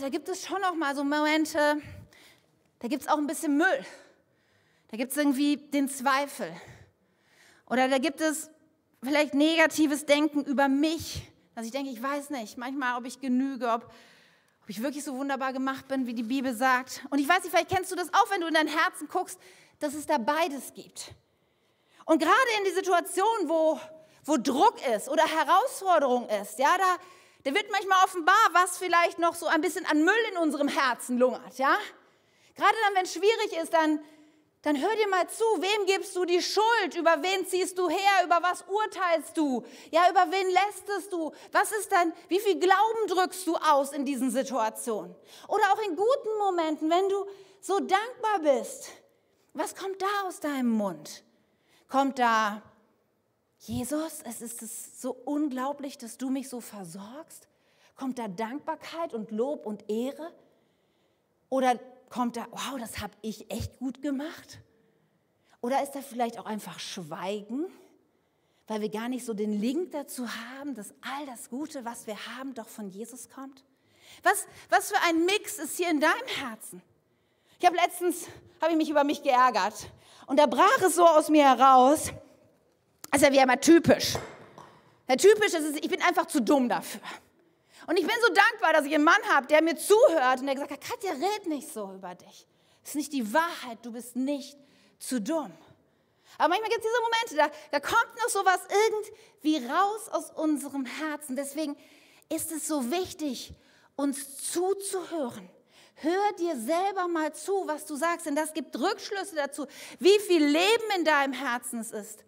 [0.00, 1.80] da gibt es schon noch mal so Momente,
[2.80, 3.86] da gibt es auch ein bisschen Müll.
[4.88, 6.54] Da gibt es irgendwie den Zweifel.
[7.66, 8.50] Oder da gibt es
[9.02, 11.22] vielleicht negatives Denken über mich,
[11.54, 15.16] dass ich denke, ich weiß nicht, manchmal, ob ich genüge, ob, ob ich wirklich so
[15.16, 17.04] wunderbar gemacht bin, wie die Bibel sagt.
[17.10, 19.38] Und ich weiß nicht, vielleicht kennst du das auch, wenn du in dein Herzen guckst,
[19.78, 21.12] dass es da beides gibt.
[22.04, 23.80] Und gerade in die Situation, wo,
[24.24, 26.96] wo Druck ist oder Herausforderung ist, ja, da,
[27.44, 31.18] da wird manchmal offenbar, was vielleicht noch so ein bisschen an Müll in unserem Herzen
[31.18, 31.76] lungert, ja?
[32.56, 34.00] Gerade dann, wenn es schwierig ist, dann,
[34.62, 36.94] dann hör dir mal zu, wem gibst du die Schuld?
[36.96, 38.24] Über wen ziehst du her?
[38.24, 39.64] Über was urteilst du?
[39.90, 41.32] Ja, über wen lästest du?
[41.52, 45.14] Was ist dann, wie viel Glauben drückst du aus in diesen Situationen?
[45.48, 47.26] Oder auch in guten Momenten, wenn du
[47.60, 48.90] so dankbar bist.
[49.54, 51.24] Was kommt da aus deinem Mund?
[51.88, 52.62] Kommt da
[53.66, 57.48] Jesus, es ist so unglaublich, dass du mich so versorgst.
[57.96, 60.32] Kommt da Dankbarkeit und Lob und Ehre?
[61.48, 61.78] Oder
[62.10, 64.58] kommt da, wow, das habe ich echt gut gemacht?
[65.62, 67.64] Oder ist da vielleicht auch einfach Schweigen,
[68.66, 72.16] weil wir gar nicht so den Link dazu haben, dass all das Gute, was wir
[72.36, 73.64] haben, doch von Jesus kommt?
[74.22, 76.82] Was, was für ein Mix ist hier in deinem Herzen?
[77.58, 78.26] Ich habe letztens,
[78.60, 79.88] habe ich mich über mich geärgert
[80.26, 82.12] und da brach es so aus mir heraus,
[83.14, 84.14] das ist ja wie immer typisch.
[85.08, 87.00] Ja, typisch ist es, ich bin einfach zu dumm dafür.
[87.86, 90.54] Und ich bin so dankbar, dass ich einen Mann habe, der mir zuhört und der
[90.56, 92.46] gesagt hat, Katja, red nicht so über dich.
[92.82, 94.58] Das ist nicht die Wahrheit, du bist nicht
[94.98, 95.52] zu dumm.
[96.38, 100.30] Aber manchmal gibt es diese Momente, da, da kommt noch so was irgendwie raus aus
[100.32, 101.36] unserem Herzen.
[101.36, 101.76] Deswegen
[102.34, 103.52] ist es so wichtig,
[103.94, 105.48] uns zuzuhören.
[105.96, 109.68] Hör dir selber mal zu, was du sagst, denn das gibt Rückschlüsse dazu,
[110.00, 112.24] wie viel Leben in deinem Herzen es ist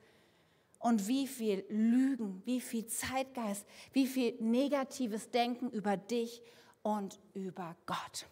[0.87, 6.40] und wie viel Lügen, wie viel Zeitgeist, wie viel negatives Denken über dich
[6.83, 8.27] und über Gott.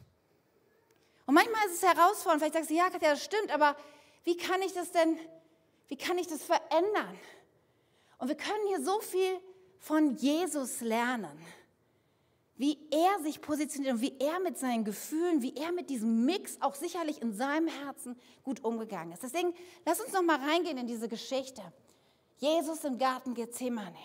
[1.26, 3.76] Und manchmal ist es herausfordernd, vielleicht sagst du, ja, Katja, das stimmt, aber
[4.22, 5.18] wie kann ich das denn
[5.88, 7.18] wie kann ich das verändern?
[8.18, 9.40] Und wir können hier so viel
[9.78, 11.36] von Jesus lernen,
[12.56, 16.56] wie er sich positioniert und wie er mit seinen Gefühlen, wie er mit diesem Mix
[16.60, 19.24] auch sicherlich in seinem Herzen gut umgegangen ist.
[19.24, 19.52] Deswegen
[19.84, 21.62] lass uns noch mal reingehen in diese Geschichte.
[22.38, 23.96] Jesus im Garten Gethsemane.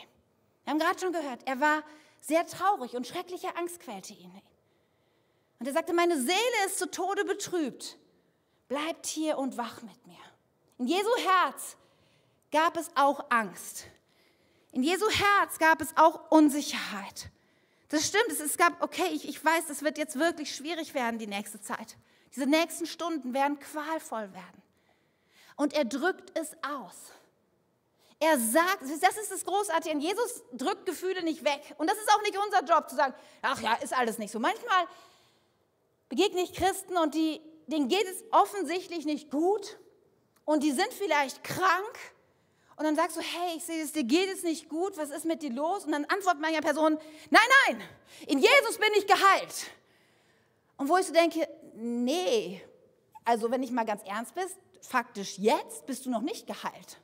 [0.64, 1.84] Wir haben gerade schon gehört, er war
[2.22, 4.32] sehr traurig und schreckliche Angst quälte ihn.
[5.60, 7.98] Und er sagte, meine Seele ist zu Tode betrübt.
[8.68, 10.18] Bleibt hier und wach mit mir.
[10.78, 11.76] In Jesu Herz
[12.52, 13.86] gab es auch Angst.
[14.72, 17.30] In Jesu Herz gab es auch Unsicherheit.
[17.90, 21.28] Das stimmt, es gab, okay, ich, ich weiß, es wird jetzt wirklich schwierig werden die
[21.28, 21.98] nächste Zeit.
[22.36, 24.62] Diese nächsten Stunden werden qualvoll werden.
[25.56, 27.12] Und er drückt es aus.
[28.20, 31.62] Er sagt, das ist das Großartige, Jesus drückt Gefühle nicht weg.
[31.78, 34.40] Und das ist auch nicht unser Job zu sagen, ach ja, ist alles nicht so.
[34.40, 34.88] Manchmal
[36.10, 39.78] begegne ich Christen und die, denen geht es offensichtlich nicht gut
[40.44, 41.98] und die sind vielleicht krank
[42.76, 45.26] und dann sagst du, hey, ich sehe es, dir geht es nicht gut, was ist
[45.26, 45.86] mit dir los?
[45.86, 46.98] Und dann antwortet meine Person,
[47.30, 47.82] nein, nein,
[48.28, 49.68] in Jesus bin ich geheilt.
[50.78, 52.62] Und wo ich so denke, nee,
[53.24, 57.00] also wenn ich mal ganz ernst bist, faktisch jetzt bist du noch nicht geheilt.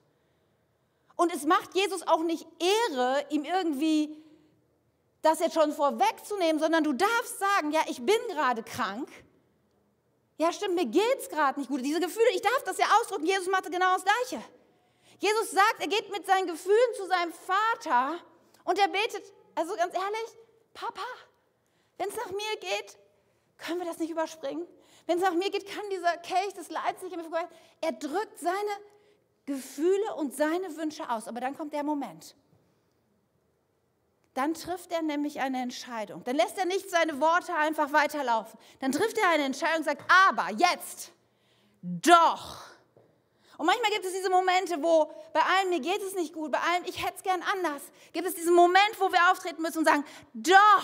[1.15, 4.21] Und es macht Jesus auch nicht Ehre, ihm irgendwie
[5.21, 9.09] das jetzt schon vorwegzunehmen, sondern du darfst sagen, ja, ich bin gerade krank.
[10.37, 11.81] Ja, stimmt, mir geht es gerade nicht gut.
[11.81, 13.25] Diese Gefühle, ich darf das ja ausdrücken.
[13.25, 14.43] Jesus machte genau das Gleiche.
[15.19, 18.19] Jesus sagt, er geht mit seinen Gefühlen zu seinem Vater
[18.65, 19.23] und er betet,
[19.55, 20.37] also ganz ehrlich,
[20.73, 21.01] Papa,
[21.97, 22.97] wenn es nach mir geht,
[23.57, 24.67] können wir das nicht überspringen.
[25.05, 27.47] Wenn es nach mir geht, kann dieser Kelch des Leids nicht mehr vorbei.
[27.79, 28.71] Er drückt seine
[29.45, 31.27] Gefühle und seine Wünsche aus.
[31.27, 32.35] Aber dann kommt der Moment.
[34.33, 36.23] Dann trifft er nämlich eine Entscheidung.
[36.23, 38.59] Dann lässt er nicht seine Worte einfach weiterlaufen.
[38.79, 41.11] Dann trifft er eine Entscheidung und sagt, aber jetzt,
[41.81, 42.75] doch
[43.57, 46.59] und manchmal gibt es diese Momente, wo bei allen, mir geht es nicht gut, bei
[46.59, 47.81] allen, ich hätte es gern anders.
[48.11, 50.03] Gibt es diesen Moment, wo wir auftreten müssen und sagen,
[50.33, 50.83] doch,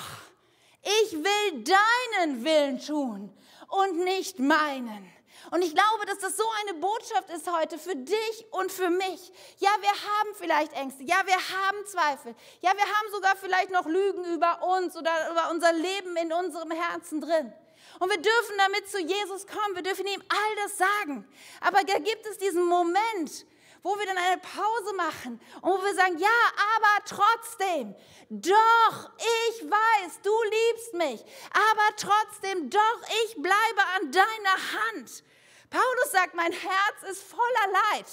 [0.82, 3.34] ich will deinen Willen tun
[3.68, 5.12] und nicht meinen.
[5.50, 9.32] Und ich glaube, dass das so eine Botschaft ist heute für dich und für mich.
[9.58, 11.04] Ja, wir haben vielleicht Ängste.
[11.04, 12.36] Ja, wir haben Zweifel.
[12.62, 16.72] Ja, wir haben sogar vielleicht noch Lügen über uns oder über unser Leben in unserem
[16.72, 17.52] Herzen drin.
[18.00, 19.76] Und wir dürfen damit zu Jesus kommen.
[19.76, 21.28] Wir dürfen ihm all das sagen.
[21.60, 23.46] Aber da gibt es diesen Moment,
[23.84, 26.30] wo wir dann eine Pause machen und wo wir sagen, ja,
[26.76, 27.96] aber trotzdem,
[28.30, 35.24] doch, ich weiß, du liebst mich, aber trotzdem, doch, ich bleibe an deiner Hand.
[35.70, 38.06] Paulus sagt, mein Herz ist voller Leid.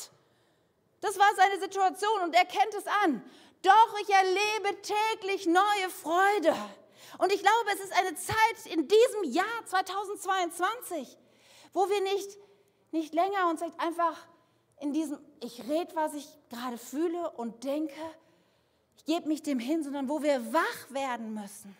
[1.01, 3.23] Das war seine Situation und er kennt es an.
[3.63, 6.55] Doch ich erlebe täglich neue Freude.
[7.19, 11.17] Und ich glaube, es ist eine Zeit in diesem Jahr 2022,
[11.73, 12.39] wo wir nicht,
[12.93, 14.28] nicht länger uns einfach
[14.81, 17.95] in diesem, ich rede, was ich gerade fühle und denke,
[18.97, 21.77] ich gebe mich dem hin, sondern wo wir wach werden müssen.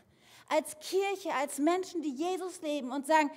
[0.49, 3.31] Als Kirche, als Menschen, die Jesus leben und sagen,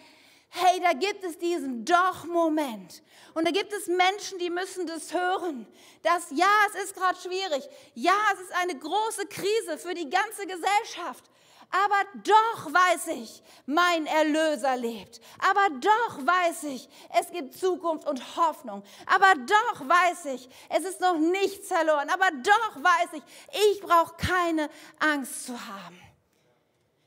[0.50, 3.02] hey, da gibt es diesen Doch-Moment.
[3.34, 5.65] Und da gibt es Menschen, die müssen das hören.
[6.04, 7.67] Dass ja, es ist gerade schwierig.
[7.95, 11.30] Ja, es ist eine große Krise für die ganze Gesellschaft.
[11.71, 15.21] Aber doch weiß ich, mein Erlöser lebt.
[15.39, 18.84] Aber doch weiß ich, es gibt Zukunft und Hoffnung.
[19.05, 22.10] Aber doch weiß ich, es ist noch nichts verloren.
[22.10, 23.23] Aber doch weiß ich,
[23.71, 25.97] ich brauche keine Angst zu haben.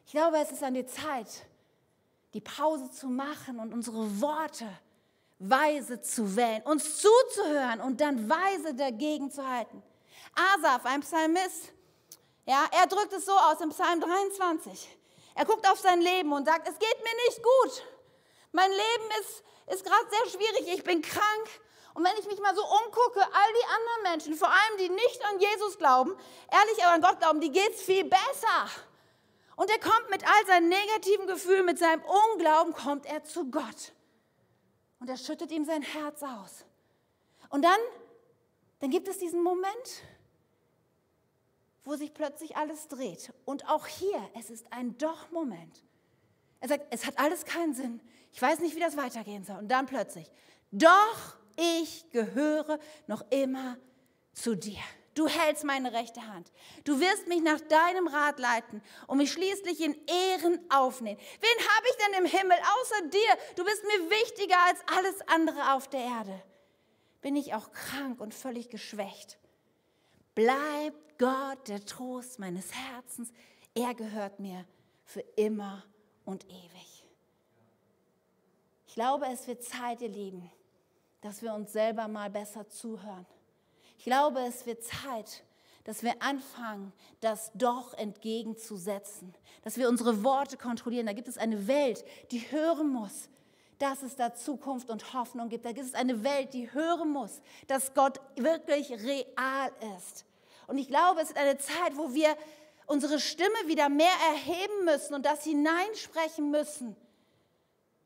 [0.06, 1.28] Ich glaube, es ist an die Zeit,
[2.32, 4.66] die Pause zu machen und unsere Worte
[5.38, 9.82] weise zu wählen, uns zuzuhören und dann weise dagegen zu halten.
[10.34, 11.73] Asaf, ein Psalmist,
[12.46, 14.98] ja, er drückt es so aus im Psalm 23.
[15.34, 17.84] Er guckt auf sein Leben und sagt, es geht mir nicht gut.
[18.52, 19.42] Mein Leben ist,
[19.74, 21.48] ist gerade sehr schwierig, ich bin krank.
[21.94, 25.24] Und wenn ich mich mal so umgucke, all die anderen Menschen, vor allem die nicht
[25.26, 26.16] an Jesus glauben,
[26.50, 28.68] ehrlich aber an Gott glauben, die geht es viel besser.
[29.56, 33.92] Und er kommt mit all seinen negativen Gefühlen, mit seinem Unglauben, kommt er zu Gott.
[34.98, 36.64] Und er schüttet ihm sein Herz aus.
[37.48, 37.78] Und dann,
[38.80, 40.02] dann gibt es diesen Moment,
[41.84, 43.32] wo sich plötzlich alles dreht.
[43.44, 45.84] Und auch hier, es ist ein Doch-Moment.
[46.60, 48.00] Er sagt, es hat alles keinen Sinn.
[48.32, 49.58] Ich weiß nicht, wie das weitergehen soll.
[49.58, 50.30] Und dann plötzlich,
[50.72, 53.76] doch ich gehöre noch immer
[54.32, 54.80] zu dir.
[55.14, 56.50] Du hältst meine rechte Hand.
[56.82, 61.20] Du wirst mich nach deinem Rat leiten und mich schließlich in Ehren aufnehmen.
[61.40, 63.38] Wen habe ich denn im Himmel außer dir?
[63.54, 66.42] Du bist mir wichtiger als alles andere auf der Erde.
[67.20, 69.38] Bin ich auch krank und völlig geschwächt.
[70.34, 73.30] Bleib Gott, der Trost meines Herzens,
[73.74, 74.64] er gehört mir
[75.04, 75.84] für immer
[76.24, 77.04] und ewig.
[78.86, 80.50] Ich glaube, es wird Zeit, ihr Lieben,
[81.20, 83.26] dass wir uns selber mal besser zuhören.
[83.98, 85.44] ich glaube, es wird Zeit,
[85.84, 91.06] dass wir anfangen, das doch entgegenzusetzen, dass wir unsere Worte kontrollieren.
[91.06, 93.28] Da gibt es eine Welt, die hören muss,
[93.78, 95.64] dass es da Zukunft und Hoffnung gibt.
[95.64, 100.24] Da gibt es eine Welt, die hören muss, dass Gott wirklich real ist.
[100.66, 102.36] Und ich glaube, es ist eine Zeit, wo wir
[102.86, 106.96] unsere Stimme wieder mehr erheben müssen und das hineinsprechen müssen,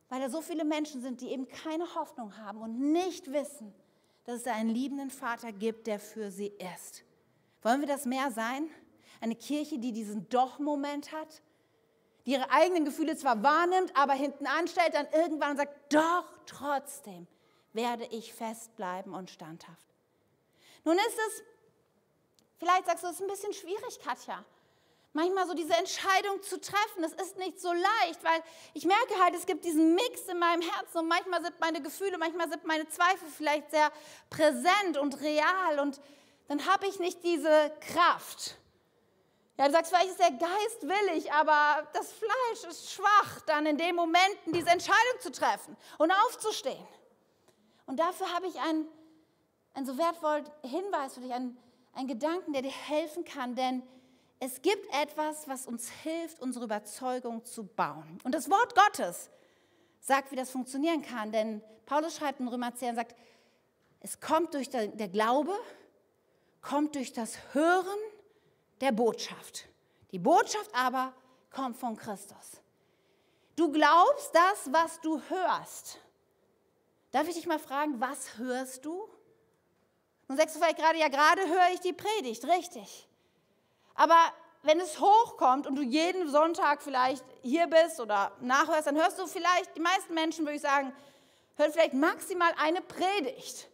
[0.09, 3.75] weil da so viele Menschen sind, die eben keine Hoffnung haben und nicht wissen,
[4.25, 7.05] dass es einen liebenden Vater gibt, der für sie ist.
[7.63, 8.69] Wollen wir das mehr sein?
[9.21, 11.43] Eine Kirche, die diesen Doch-Moment hat,
[12.29, 17.27] die ihre eigenen Gefühle zwar wahrnimmt, aber hinten anstellt, dann irgendwann sagt, doch trotzdem
[17.73, 19.87] werde ich festbleiben und standhaft.
[20.85, 21.43] Nun ist es,
[22.59, 24.45] vielleicht sagst du, es ist ein bisschen schwierig, Katja
[25.15, 27.03] manchmal so diese Entscheidung zu treffen.
[27.03, 28.41] Das ist nicht so leicht, weil
[28.75, 32.19] ich merke halt, es gibt diesen Mix in meinem Herzen und manchmal sind meine Gefühle,
[32.19, 33.91] manchmal sind meine Zweifel vielleicht sehr
[34.31, 36.01] präsent und real und
[36.47, 38.57] dann habe ich nicht diese Kraft.
[39.59, 43.77] Ja, du sagst, vielleicht ist der Geist willig, aber das Fleisch ist schwach, dann in
[43.77, 46.87] den Momenten diese Entscheidung zu treffen und aufzustehen.
[47.87, 48.87] Und dafür habe ich einen,
[49.75, 51.59] einen so wertvollen Hinweis für dich, einen,
[51.93, 53.83] einen Gedanken, der dir helfen kann, denn
[54.39, 58.21] es gibt etwas, was uns hilft, unsere Überzeugung zu bauen.
[58.23, 59.29] Und das Wort Gottes
[59.99, 61.33] sagt, wie das funktionieren kann.
[61.33, 63.17] Denn Paulus schreibt in Römer 10 und sagt,
[64.01, 65.53] es kommt durch der, der Glaube,
[66.61, 67.99] kommt durch das Hören
[68.81, 69.67] der Botschaft.
[70.13, 71.13] Die Botschaft aber
[71.51, 72.61] kommt von Christus.
[73.57, 75.99] Du glaubst das, was du hörst.
[77.11, 79.09] Darf ich dich mal fragen, was hörst du?
[80.29, 83.09] Nun sagst du vielleicht gerade, ja, gerade höre ich die Predigt, richtig.
[83.95, 84.19] Aber
[84.63, 89.27] wenn es hochkommt und du jeden Sonntag vielleicht hier bist oder nachhörst, dann hörst du
[89.27, 90.93] vielleicht, die meisten Menschen würde ich sagen,
[91.57, 93.69] hören vielleicht maximal eine Predigt.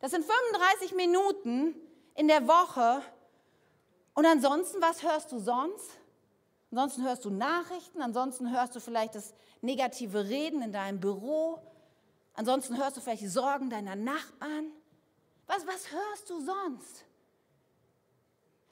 [0.00, 1.74] Das sind 35 Minuten
[2.14, 3.02] in der Woche.
[4.14, 5.90] Und ansonsten, was hörst du sonst?
[6.70, 11.58] Ansonsten hörst du Nachrichten, ansonsten hörst du vielleicht das negative Reden in deinem Büro,
[12.34, 14.70] ansonsten hörst du vielleicht die Sorgen deiner Nachbarn.
[15.46, 17.04] Was, was hörst du sonst?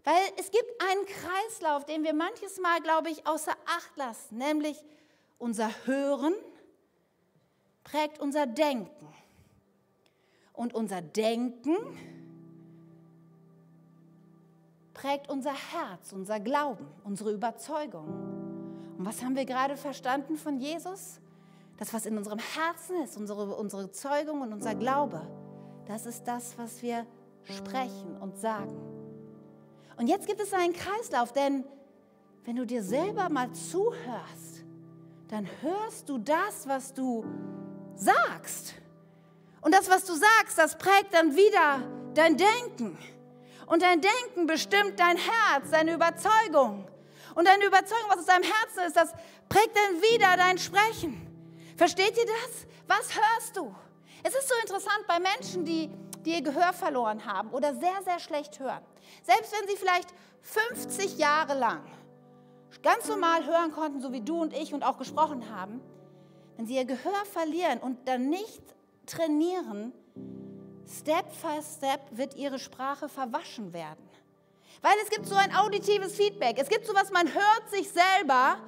[0.05, 4.83] Weil es gibt einen Kreislauf, den wir manches Mal, glaube ich, außer Acht lassen, nämlich
[5.39, 6.35] unser Hören
[7.85, 9.15] prägt unser Denken.
[10.53, 11.77] Und unser Denken
[14.99, 18.09] prägt unser Herz, unser Glauben, unsere Überzeugung.
[18.99, 21.21] Und was haben wir gerade verstanden von Jesus?
[21.77, 25.23] Das, was in unserem Herzen ist, unsere, unsere Zeugung und unser Glaube,
[25.87, 27.07] das ist das, was wir
[27.45, 28.77] sprechen und sagen.
[29.97, 31.65] Und jetzt gibt es einen Kreislauf, denn
[32.45, 34.65] wenn du dir selber mal zuhörst,
[35.29, 37.25] dann hörst du das, was du
[37.95, 38.75] sagst.
[39.61, 41.83] Und das, was du sagst, das prägt dann wieder
[42.15, 42.99] dein Denken.
[43.69, 46.89] Und dein Denken bestimmt dein Herz, deine Überzeugung.
[47.35, 49.13] Und deine Überzeugung, was aus deinem Herzen ist, das
[49.49, 51.27] prägt dann wieder dein Sprechen.
[51.77, 52.67] Versteht ihr das?
[52.87, 53.75] Was hörst du?
[54.23, 55.91] Es ist so interessant bei Menschen, die,
[56.25, 58.83] die ihr Gehör verloren haben oder sehr, sehr schlecht hören.
[59.23, 60.09] Selbst wenn sie vielleicht
[60.43, 61.83] 50 Jahre lang
[62.83, 65.81] ganz normal hören konnten, so wie du und ich und auch gesprochen haben,
[66.57, 68.63] wenn sie ihr Gehör verlieren und dann nicht
[69.07, 69.93] trainieren,
[70.89, 74.09] Step by Step wird ihre Sprache verwaschen werden.
[74.81, 76.57] Weil es gibt so ein auditives Feedback.
[76.59, 78.59] Es gibt so was, man hört sich selber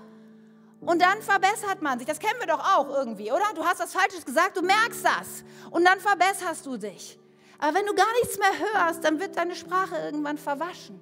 [0.80, 2.06] und dann verbessert man sich.
[2.06, 3.44] Das kennen wir doch auch irgendwie, oder?
[3.54, 7.18] Du hast was Falsches gesagt, du merkst das und dann verbesserst du dich.
[7.58, 11.00] Aber wenn du gar nichts mehr hörst, dann wird deine Sprache irgendwann verwaschen.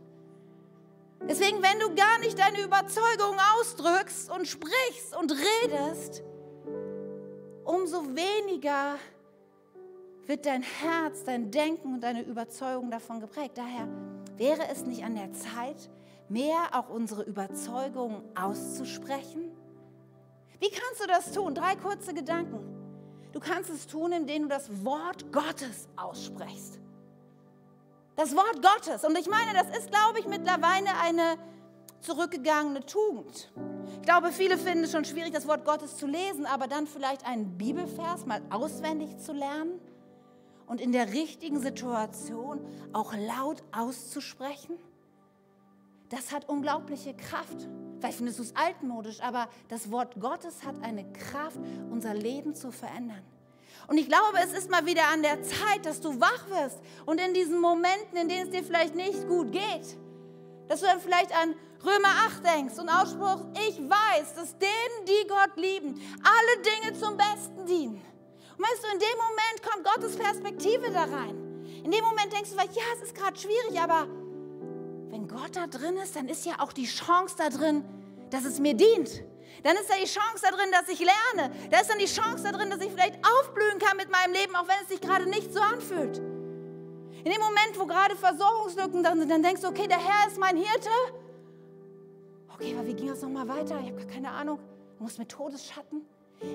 [1.22, 6.22] Deswegen, wenn du gar nicht deine Überzeugung ausdrückst und sprichst und redest,
[7.64, 8.96] umso weniger
[10.28, 13.56] wird dein Herz, dein Denken und deine Überzeugung davon geprägt.
[13.56, 13.88] Daher
[14.36, 15.88] wäre es nicht an der Zeit,
[16.28, 19.50] mehr auch unsere Überzeugungen auszusprechen?
[20.60, 21.54] Wie kannst du das tun?
[21.54, 22.58] Drei kurze Gedanken.
[23.32, 26.78] Du kannst es tun, indem du das Wort Gottes aussprichst.
[28.16, 29.04] Das Wort Gottes.
[29.04, 31.38] Und ich meine, das ist, glaube ich, mittlerweile eine
[32.00, 33.50] zurückgegangene Tugend.
[33.94, 37.26] Ich glaube, viele finden es schon schwierig, das Wort Gottes zu lesen, aber dann vielleicht
[37.26, 39.80] einen Bibelvers mal auswendig zu lernen
[40.68, 42.60] und in der richtigen Situation
[42.92, 44.76] auch laut auszusprechen.
[46.10, 47.68] Das hat unglaubliche Kraft.
[47.98, 51.58] Vielleicht findest du es altmodisch, aber das Wort Gottes hat eine Kraft,
[51.90, 53.22] unser Leben zu verändern.
[53.88, 57.20] Und ich glaube, es ist mal wieder an der Zeit, dass du wach wirst und
[57.20, 59.96] in diesen Momenten, in denen es dir vielleicht nicht gut geht,
[60.68, 65.28] dass du dann vielleicht an Römer 8 denkst und Ausspruch, ich weiß, dass denen, die
[65.28, 68.02] Gott lieben, alle Dinge zum Besten dienen.
[68.58, 71.62] Und weißt du, in dem Moment kommt Gottes Perspektive da rein.
[71.84, 74.08] In dem Moment denkst du vielleicht, ja, es ist gerade schwierig, aber
[75.10, 77.84] wenn Gott da drin ist, dann ist ja auch die Chance da drin,
[78.30, 79.22] dass es mir dient.
[79.62, 81.54] Dann ist da die Chance da drin, dass ich lerne.
[81.70, 84.54] Da ist dann die Chance da drin, dass ich vielleicht aufblühen kann mit meinem Leben,
[84.56, 86.18] auch wenn es sich gerade nicht so anfühlt.
[86.18, 90.38] In dem Moment, wo gerade Versorgungslücken da sind, dann denkst du, okay, der Herr ist
[90.38, 90.90] mein Hirte.
[92.54, 93.78] Okay, aber wie ging das nochmal weiter?
[93.80, 94.58] Ich habe gar keine Ahnung.
[94.96, 96.04] Du musst mit Todesschatten.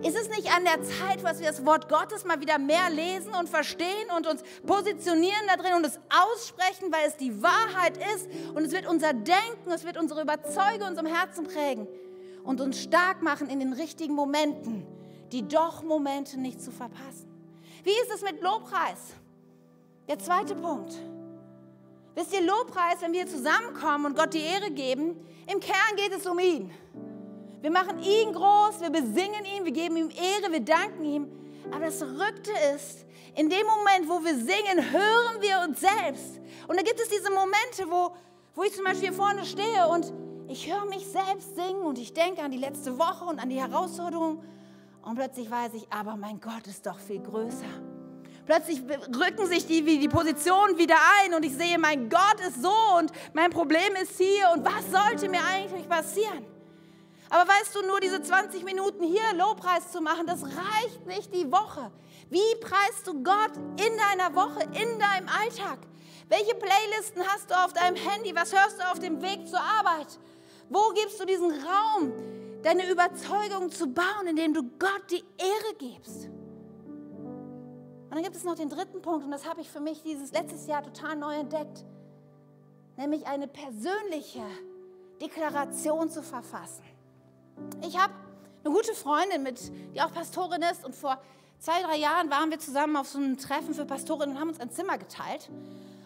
[0.01, 3.33] Ist es nicht an der Zeit, dass wir das Wort Gottes mal wieder mehr lesen
[3.33, 8.29] und verstehen und uns positionieren da drin und es aussprechen, weil es die Wahrheit ist
[8.53, 11.87] und es wird unser Denken, es wird unsere Überzeugung unserem Herzen prägen
[12.43, 14.85] und uns stark machen in den richtigen Momenten,
[15.33, 17.29] die doch Momente nicht zu verpassen.
[17.83, 19.13] Wie ist es mit Lobpreis?
[20.07, 20.93] Der zweite Punkt.
[22.15, 25.15] Wisst ihr, Lobpreis, wenn wir zusammenkommen und Gott die Ehre geben,
[25.51, 26.71] im Kern geht es um ihn.
[27.63, 31.27] Wir machen ihn groß, wir besingen ihn, wir geben ihm Ehre, wir danken ihm.
[31.71, 33.05] Aber das Verrückte ist,
[33.35, 36.41] in dem Moment, wo wir singen, hören wir uns selbst.
[36.67, 38.11] Und da gibt es diese Momente, wo,
[38.53, 40.11] wo ich zum Beispiel hier vorne stehe und
[40.49, 43.61] ich höre mich selbst singen und ich denke an die letzte Woche und an die
[43.61, 44.43] Herausforderungen.
[45.01, 47.63] Und plötzlich weiß ich, aber mein Gott ist doch viel größer.
[48.45, 52.97] Plötzlich rücken sich die, die Positionen wieder ein und ich sehe, mein Gott ist so
[52.99, 56.52] und mein Problem ist hier und was sollte mir eigentlich passieren?
[57.33, 61.51] Aber weißt du, nur diese 20 Minuten hier Lobpreis zu machen, das reicht nicht die
[61.51, 61.91] Woche.
[62.29, 65.79] Wie preist du Gott in deiner Woche, in deinem Alltag?
[66.29, 68.35] Welche Playlisten hast du auf deinem Handy?
[68.35, 70.19] Was hörst du auf dem Weg zur Arbeit?
[70.69, 72.13] Wo gibst du diesen Raum,
[72.61, 76.25] deine Überzeugung zu bauen, indem du Gott die Ehre gibst?
[76.25, 80.31] Und dann gibt es noch den dritten Punkt, und das habe ich für mich dieses
[80.33, 81.83] letztes Jahr total neu entdeckt,
[82.95, 84.45] nämlich eine persönliche
[85.19, 86.92] Deklaration zu verfassen.
[87.81, 88.13] Ich habe
[88.63, 91.17] eine gute Freundin, mit, die auch Pastorin ist, und vor
[91.59, 94.59] zwei, drei Jahren waren wir zusammen auf so einem Treffen für Pastorinnen und haben uns
[94.59, 95.49] ein Zimmer geteilt.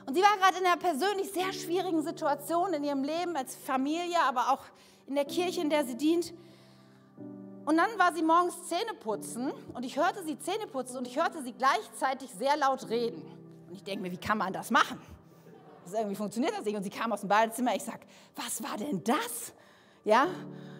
[0.06, 4.18] Und sie war gerade in einer persönlich sehr schwierigen Situation in ihrem Leben als Familie,
[4.28, 4.62] aber auch
[5.06, 6.34] in der Kirche, in der sie dient.
[7.66, 11.18] Und dann war sie morgens Zähne putzen und ich hörte sie Zähne putzen und ich
[11.18, 13.22] hörte sie gleichzeitig sehr laut reden.
[13.68, 15.02] Und ich denke mir, wie kann man das machen?
[15.84, 16.78] Das irgendwie funktioniert das nicht.
[16.78, 17.76] Und sie kam aus dem Badezimmer.
[17.76, 19.54] Ich sage, was war denn das?
[20.06, 20.28] Ja,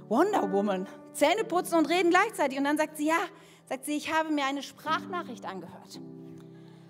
[0.10, 0.88] Wonder Woman.
[1.14, 2.58] Zähne putzen und reden gleichzeitig.
[2.58, 3.20] Und dann sagt sie, ja,
[3.68, 6.00] sagt sie, ich habe mir eine Sprachnachricht angehört.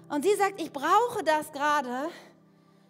[0.10, 2.10] Und sie sagt, ich brauche das gerade.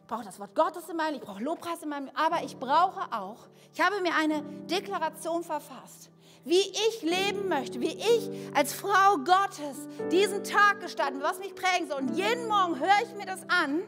[0.02, 3.12] Ich brauche das Wort Gottes in meinem ich brauche Lobpreis in meinem aber ich brauche
[3.12, 6.12] auch, ich habe mir eine Deklaration verfasst
[6.48, 11.90] wie ich leben möchte, wie ich als Frau Gottes diesen Tag gestalten, was mich prägen
[11.90, 12.00] soll.
[12.00, 13.82] Und jeden Morgen höre ich mir das an,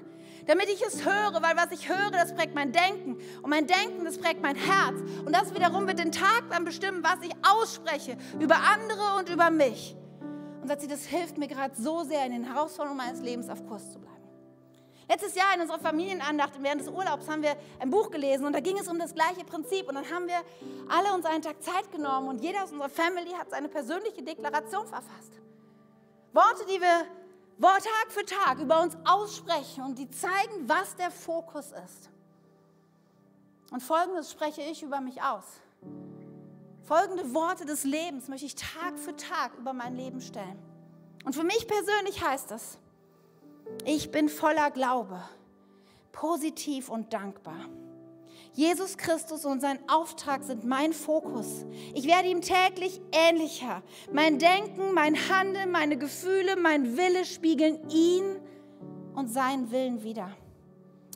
[0.50, 3.18] damit ich es höre, weil was ich höre, das prägt mein Denken.
[3.44, 5.00] Und mein Denken, das prägt mein Herz.
[5.24, 9.52] Und das wiederum wird den Tag dann bestimmen, was ich ausspreche über andere und über
[9.52, 9.96] mich.
[10.60, 13.64] Und sagt sie, das hilft mir gerade so sehr, in den Herausforderungen meines Lebens auf
[13.68, 14.10] Kurs zu bleiben.
[15.08, 18.60] Letztes Jahr in unserer Familienandacht während des Urlaubs haben wir ein Buch gelesen und da
[18.60, 19.88] ging es um das gleiche Prinzip.
[19.88, 20.42] Und dann haben wir
[20.88, 24.88] alle uns einen Tag Zeit genommen und jeder aus unserer Family hat seine persönliche Deklaration
[24.88, 25.34] verfasst.
[26.34, 27.06] Worte, die wir
[27.62, 32.10] Tag für Tag über uns aussprechen und die zeigen, was der Fokus ist.
[33.72, 35.44] Und folgendes spreche ich über mich aus.
[36.84, 40.58] Folgende Worte des Lebens möchte ich Tag für Tag über mein Leben stellen.
[41.24, 42.80] Und für mich persönlich heißt es,
[43.86, 45.22] ich bin voller Glaube,
[46.12, 47.66] positiv und dankbar.
[48.60, 51.66] Jesus Christus und sein Auftrag sind mein Fokus.
[51.94, 53.82] Ich werde ihm täglich ähnlicher.
[54.12, 58.36] Mein Denken, mein Handeln, meine Gefühle, mein Wille spiegeln ihn
[59.16, 60.36] und seinen Willen wider.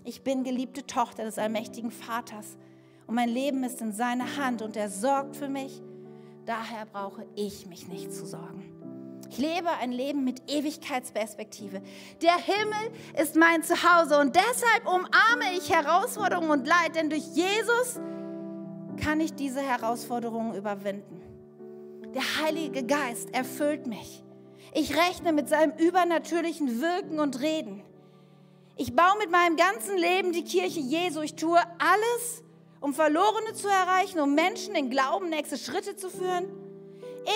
[0.06, 2.58] Ich bin geliebte Tochter des allmächtigen Vaters
[3.08, 5.82] und mein Leben ist in seiner Hand und er sorgt für mich.
[6.46, 8.73] Daher brauche ich mich nicht zu sorgen.
[9.30, 11.82] Ich lebe ein Leben mit Ewigkeitsperspektive.
[12.22, 18.00] Der Himmel ist mein Zuhause und deshalb umarme ich Herausforderungen und Leid, denn durch Jesus
[19.02, 21.22] kann ich diese Herausforderungen überwinden.
[22.14, 24.24] Der Heilige Geist erfüllt mich.
[24.74, 27.84] Ich rechne mit seinem übernatürlichen Wirken und Reden.
[28.76, 31.22] Ich baue mit meinem ganzen Leben die Kirche Jesu.
[31.22, 32.44] Ich tue alles,
[32.82, 36.46] um Verlorene zu erreichen, um Menschen in Glauben nächste Schritte zu führen.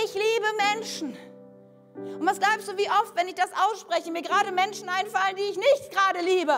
[0.06, 1.18] Ich liebe Menschen.
[1.98, 5.44] Und was glaubst du, wie oft, wenn ich das ausspreche, mir gerade Menschen einfallen, die
[5.44, 6.54] ich nicht gerade liebe?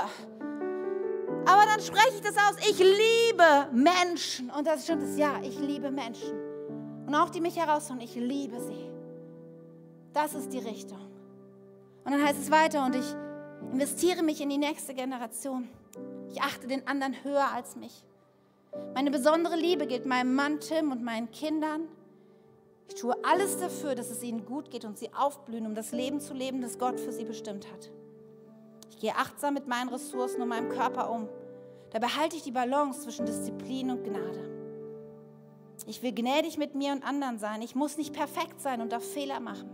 [1.45, 2.55] Aber dann spreche ich das aus.
[2.69, 4.51] Ich liebe Menschen.
[4.51, 6.37] Und das stimmt es, ja, ich liebe Menschen.
[7.07, 8.89] Und auch die mich herausfordern, ich liebe sie.
[10.13, 10.99] Das ist die Richtung.
[12.03, 13.15] Und dann heißt es weiter und ich
[13.71, 15.69] investiere mich in die nächste Generation.
[16.31, 18.03] Ich achte den anderen höher als mich.
[18.93, 21.87] Meine besondere Liebe gilt meinem Mann Tim und meinen Kindern.
[22.89, 26.19] Ich tue alles dafür, dass es ihnen gut geht und sie aufblühen, um das Leben
[26.19, 27.91] zu leben, das Gott für sie bestimmt hat.
[28.89, 31.29] Ich gehe achtsam mit meinen Ressourcen und meinem Körper um.
[31.91, 34.49] Da behalte ich die Balance zwischen Disziplin und Gnade.
[35.85, 37.61] Ich will gnädig mit mir und anderen sein.
[37.61, 39.69] Ich muss nicht perfekt sein und darf Fehler machen.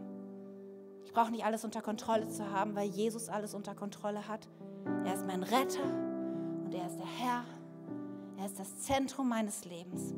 [1.05, 4.47] Ich brauche nicht alles unter Kontrolle zu haben, weil Jesus alles unter Kontrolle hat.
[5.05, 5.83] Er ist mein Retter
[6.65, 7.45] und er ist der Herr.
[8.37, 10.13] Er ist das Zentrum meines Lebens.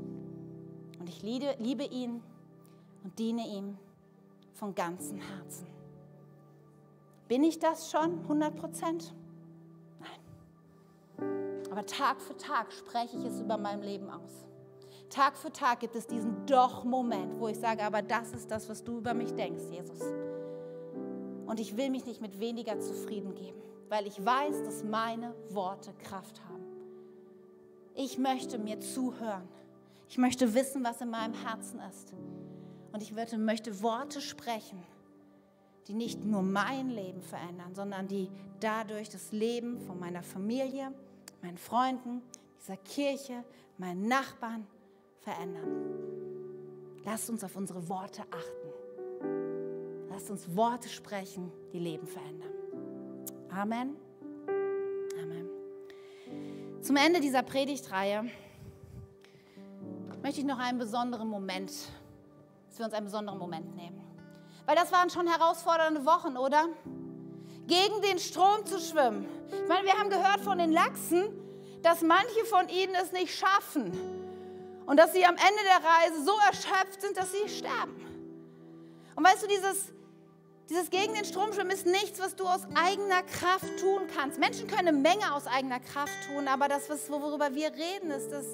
[1.00, 2.24] Und ich liebe, liebe ihn
[3.08, 3.78] und diene ihm
[4.54, 5.66] von ganzem Herzen.
[7.30, 9.14] Bin ich das schon 100 Prozent?
[10.02, 11.62] Nein.
[11.72, 14.46] Aber Tag für Tag spreche ich es über mein Leben aus.
[15.10, 18.84] Tag für Tag gibt es diesen Doch-Moment, wo ich sage, aber das ist das, was
[18.84, 20.02] du über mich denkst, Jesus.
[21.46, 25.94] Und ich will mich nicht mit weniger zufrieden geben, weil ich weiß, dass meine Worte
[25.94, 26.66] Kraft haben.
[27.96, 29.48] Ich möchte mir zuhören.
[30.10, 32.14] Ich möchte wissen, was in meinem Herzen ist.
[32.92, 34.82] Und ich möchte Worte sprechen,
[35.88, 38.30] die nicht nur mein Leben verändern, sondern die
[38.60, 40.94] dadurch das Leben von meiner Familie,
[41.42, 42.22] meinen Freunden,
[42.62, 43.44] dieser Kirche,
[43.78, 44.68] meinen Nachbarn
[45.22, 45.68] verändern.
[47.06, 50.08] Lasst uns auf unsere Worte achten.
[50.10, 52.52] Lasst uns Worte sprechen, die Leben verändern.
[53.50, 53.96] Amen.
[55.22, 55.48] Amen.
[56.82, 58.26] Zum Ende dieser Predigtreihe
[60.22, 61.72] möchte ich noch einen besonderen Moment,
[62.78, 64.00] dass wir uns einen besonderen Moment nehmen.
[64.68, 66.68] Weil das waren schon herausfordernde Wochen, oder?
[67.66, 69.28] Gegen den Strom zu schwimmen.
[69.48, 71.26] Ich meine, wir haben gehört von den Lachsen,
[71.82, 73.92] dass manche von ihnen es nicht schaffen
[74.86, 77.96] und dass sie am Ende der Reise so erschöpft sind, dass sie sterben.
[79.16, 79.92] Und weißt du, dieses,
[80.70, 84.38] dieses gegen den Strom schwimmen ist nichts, was du aus eigener Kraft tun kannst.
[84.38, 88.46] Menschen können eine Menge aus eigener Kraft tun, aber das, worüber wir reden, ist, dass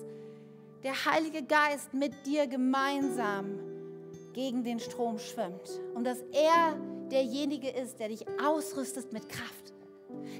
[0.83, 3.72] der Heilige Geist mit dir gemeinsam
[4.33, 6.75] gegen den Strom schwimmt und dass er
[7.09, 9.73] derjenige ist, der dich ausrüstet mit Kraft.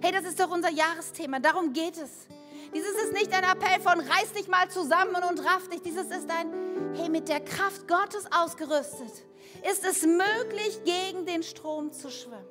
[0.02, 2.28] Hey, das ist doch unser Jahresthema, darum geht es.
[2.74, 5.82] Dieses ist nicht ein Appell von reiß dich mal zusammen und raff dich.
[5.82, 9.26] Dieses ist ein, hey, mit der Kraft Gottes ausgerüstet,
[9.70, 12.46] ist es möglich, gegen den Strom zu schwimmen.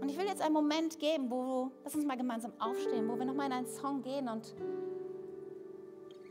[0.00, 3.24] Und ich will jetzt einen Moment geben, wo, lass uns mal gemeinsam aufstehen, wo wir
[3.24, 4.54] nochmal in einen Song gehen und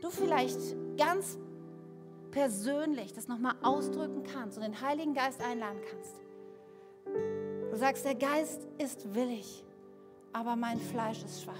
[0.00, 0.58] du vielleicht
[0.96, 1.38] ganz
[2.30, 6.14] persönlich das nochmal ausdrücken kannst und den Heiligen Geist einladen kannst.
[7.70, 9.64] Du sagst, der Geist ist willig,
[10.32, 11.54] aber mein Fleisch ist schwach.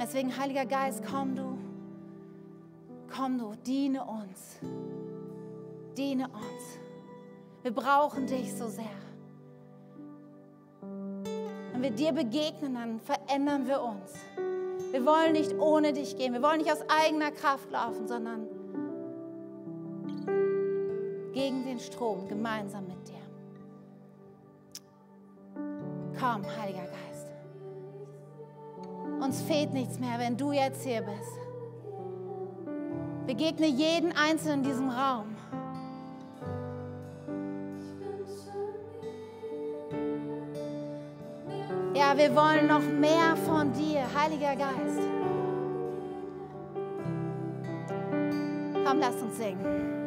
[0.00, 1.58] Deswegen, Heiliger Geist, komm du,
[3.14, 4.58] komm du, diene uns,
[5.96, 6.78] diene uns.
[7.62, 8.84] Wir brauchen dich so sehr.
[11.72, 14.14] Wenn wir dir begegnen, dann verändern wir uns.
[14.90, 16.32] Wir wollen nicht ohne dich gehen.
[16.32, 18.48] Wir wollen nicht aus eigener Kraft laufen, sondern
[21.38, 23.14] gegen den Strom gemeinsam mit dir.
[26.18, 27.28] Komm, Heiliger Geist.
[29.22, 31.38] Uns fehlt nichts mehr, wenn du jetzt hier bist.
[33.28, 35.36] Begegne jeden Einzelnen in diesem Raum.
[41.94, 45.08] Ja, wir wollen noch mehr von dir, Heiliger Geist.
[48.84, 49.97] Komm, lass uns singen.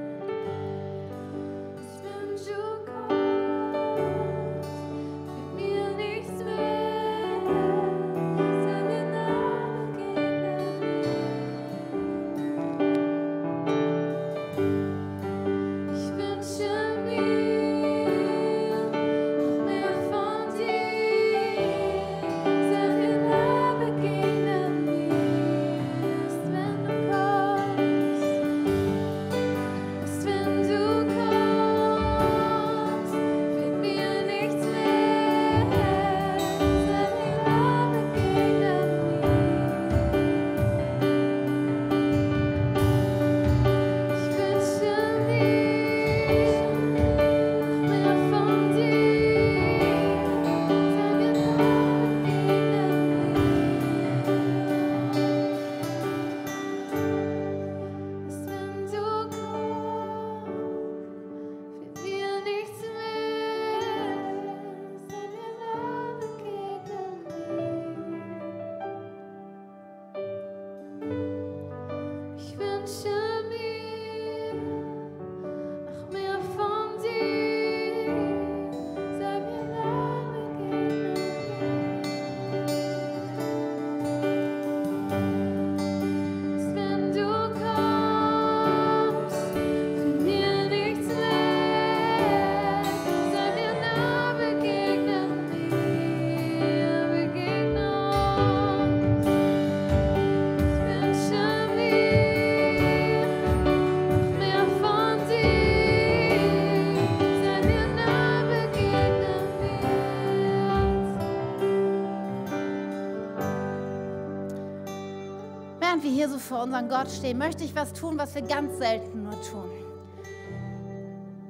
[116.51, 119.71] Vor unserem Gott stehen, möchte ich was tun, was wir ganz selten nur tun.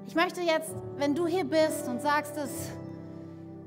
[0.05, 2.51] Ich möchte jetzt, wenn du hier bist und sagst, dass,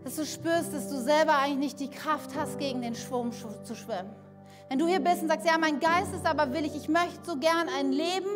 [0.05, 3.75] dass du spürst, dass du selber eigentlich nicht die Kraft hast, gegen den Schwurm zu
[3.75, 4.11] schwimmen.
[4.69, 7.37] Wenn du hier bist und sagst, ja, mein Geist ist aber willig, ich möchte so
[7.37, 8.29] gern ein Leben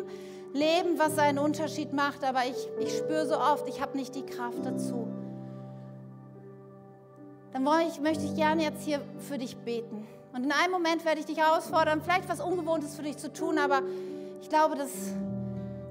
[0.53, 4.27] leben, was einen Unterschied macht, aber ich, ich spüre so oft, ich habe nicht die
[4.27, 5.07] Kraft dazu.
[7.53, 10.05] Dann ich, möchte ich gerne jetzt hier für dich beten.
[10.33, 13.59] Und in einem Moment werde ich dich herausfordern, vielleicht was Ungewohntes für dich zu tun,
[13.59, 13.83] aber
[14.41, 14.91] ich glaube, dass,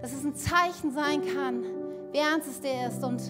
[0.02, 1.64] dass es ein Zeichen sein kann,
[2.12, 3.04] wie ernst es dir ist.
[3.04, 3.22] Und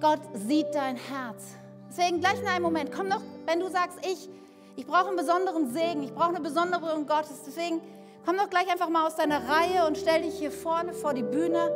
[0.00, 1.44] Gott sieht dein Herz.
[1.90, 4.28] Deswegen gleich in einem Moment, komm doch, wenn du sagst, ich,
[4.76, 7.42] ich brauche einen besonderen Segen, ich brauche eine besondere Berührung Gottes.
[7.46, 7.80] Deswegen
[8.24, 11.22] komm doch gleich einfach mal aus deiner Reihe und stell dich hier vorne vor die
[11.22, 11.70] Bühne.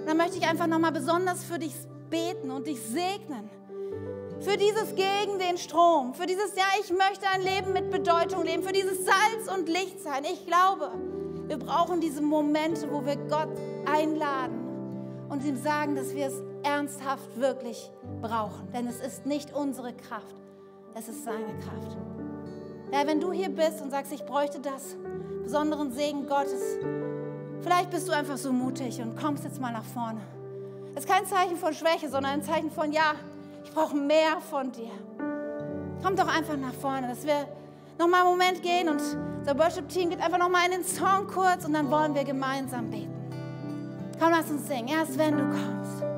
[0.00, 1.74] Und dann möchte ich einfach nochmal besonders für dich
[2.10, 3.48] beten und dich segnen.
[4.40, 8.62] Für dieses gegen den Strom, für dieses, ja, ich möchte ein Leben mit Bedeutung leben,
[8.62, 10.24] für dieses Salz und Licht sein.
[10.24, 10.90] Ich glaube,
[11.46, 13.48] wir brauchen diese Momente, wo wir Gott
[13.86, 18.70] einladen und ihm sagen, dass wir es ernsthaft wirklich brauchen.
[18.72, 20.34] Denn es ist nicht unsere Kraft,
[20.94, 21.96] es ist seine Kraft.
[22.92, 24.96] Ja, wenn du hier bist und sagst, ich bräuchte das,
[25.42, 26.62] besonderen Segen Gottes,
[27.60, 30.20] vielleicht bist du einfach so mutig und kommst jetzt mal nach vorne.
[30.94, 33.14] Es ist kein Zeichen von Schwäche, sondern ein Zeichen von, ja,
[33.64, 34.90] ich brauche mehr von dir.
[36.02, 37.48] Komm doch einfach nach vorne, dass wir
[37.98, 39.00] nochmal einen Moment gehen und
[39.38, 43.12] unser Worship-Team geht einfach nochmal in den Song kurz und dann wollen wir gemeinsam beten.
[44.20, 44.88] Komm, lass uns singen.
[44.88, 46.13] Erst wenn du kommst.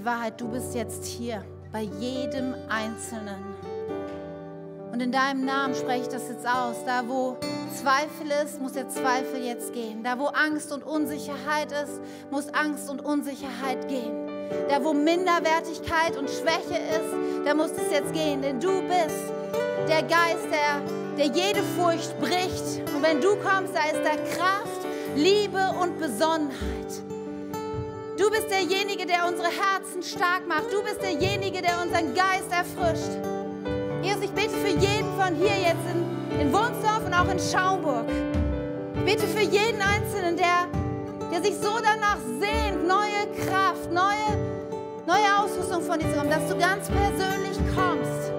[0.00, 0.40] Die Wahrheit.
[0.40, 3.54] Du bist jetzt hier bei jedem Einzelnen.
[4.92, 6.76] Und in deinem Namen spreche ich das jetzt aus.
[6.84, 7.36] Da, wo
[7.74, 10.02] Zweifel ist, muss der Zweifel jetzt gehen.
[10.02, 14.26] Da, wo Angst und Unsicherheit ist, muss Angst und Unsicherheit gehen.
[14.68, 18.42] Da, wo Minderwertigkeit und Schwäche ist, da muss es jetzt gehen.
[18.42, 19.32] Denn du bist
[19.88, 20.80] der Geist, der,
[21.16, 22.82] der jede Furcht bricht.
[22.94, 24.80] Und wenn du kommst, da ist da Kraft,
[25.14, 27.19] Liebe und Besonnenheit.
[28.20, 30.70] Du bist derjenige, der unsere Herzen stark macht.
[30.70, 33.16] Du bist derjenige, der unseren Geist erfrischt.
[34.02, 38.04] Jesus, ich bete für jeden von hier jetzt in, in Wunsdorf und auch in Schaumburg.
[38.94, 40.68] Ich bete für jeden Einzelnen, der,
[41.32, 44.36] der sich so danach sehnt, neue Kraft, neue,
[45.06, 48.32] neue Ausrüstung von dir zu haben, dass du ganz persönlich kommst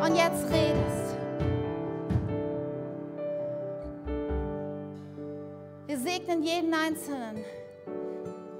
[0.00, 1.16] und jetzt redest.
[5.88, 7.44] Wir segnen jeden Einzelnen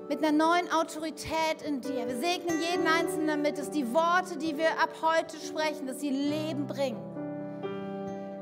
[0.08, 2.06] mit einer neuen Autorität in dir.
[2.06, 6.10] Wir segnen jeden Einzelnen damit, dass die Worte, die wir ab heute sprechen, dass sie
[6.10, 6.98] Leben bringen.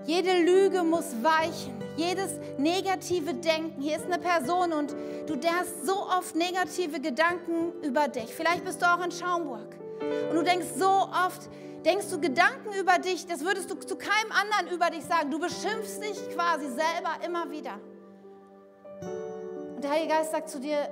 [0.04, 3.82] Jede Lüge muss weichen, jedes negative Denken.
[3.82, 4.94] Hier ist eine Person und
[5.26, 8.32] du hast so oft negative Gedanken über dich.
[8.32, 9.74] Vielleicht bist du auch in Schaumburg
[10.30, 11.48] und du denkst so oft,
[11.84, 15.32] denkst du Gedanken über dich, das würdest du zu keinem anderen über dich sagen.
[15.32, 17.80] Du beschimpfst dich quasi selber immer wieder.
[19.74, 20.88] Und der Heilige Geist sagt zu dir,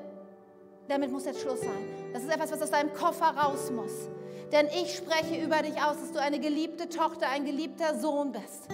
[0.88, 1.88] damit muss jetzt Schluss sein.
[2.12, 4.08] Das ist etwas, was aus deinem Koffer raus muss.
[4.52, 8.68] Denn ich spreche über dich aus, dass du eine geliebte Tochter, ein geliebter Sohn bist.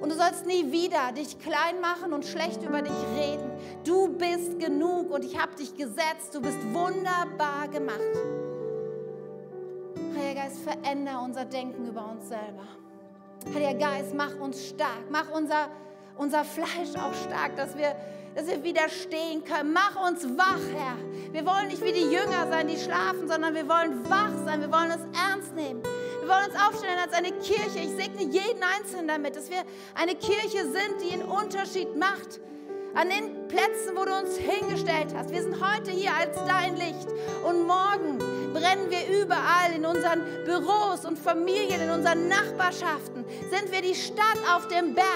[0.00, 3.50] Und du sollst nie wieder dich klein machen und schlecht über dich reden.
[3.84, 6.34] Du bist genug und ich habe dich gesetzt.
[6.34, 7.98] Du bist wunderbar gemacht.
[10.16, 12.68] Heiliger Geist, veränder unser Denken über uns selber.
[13.52, 15.10] Heiliger Geist, mach uns stark.
[15.10, 15.68] Mach unser,
[16.16, 17.96] unser Fleisch auch stark, dass wir,
[18.34, 19.72] dass wir widerstehen können.
[19.72, 20.96] Mach uns wach, Herr.
[21.32, 24.60] Wir wollen nicht wie die Jünger sein, die schlafen, sondern wir wollen wach sein.
[24.60, 25.82] Wir wollen es ernst nehmen.
[25.82, 27.78] Wir wollen uns aufstellen als eine Kirche.
[27.80, 29.62] Ich segne jeden Einzelnen damit, dass wir
[29.94, 32.40] eine Kirche sind, die einen Unterschied macht.
[32.94, 35.30] An den Plätzen, wo du uns hingestellt hast.
[35.30, 37.08] Wir sind heute hier als dein Licht.
[37.44, 38.18] Und morgen
[38.52, 43.24] brennen wir überall in unseren Büros und Familien, in unseren Nachbarschaften.
[43.50, 45.06] Sind wir die Stadt auf dem Berg.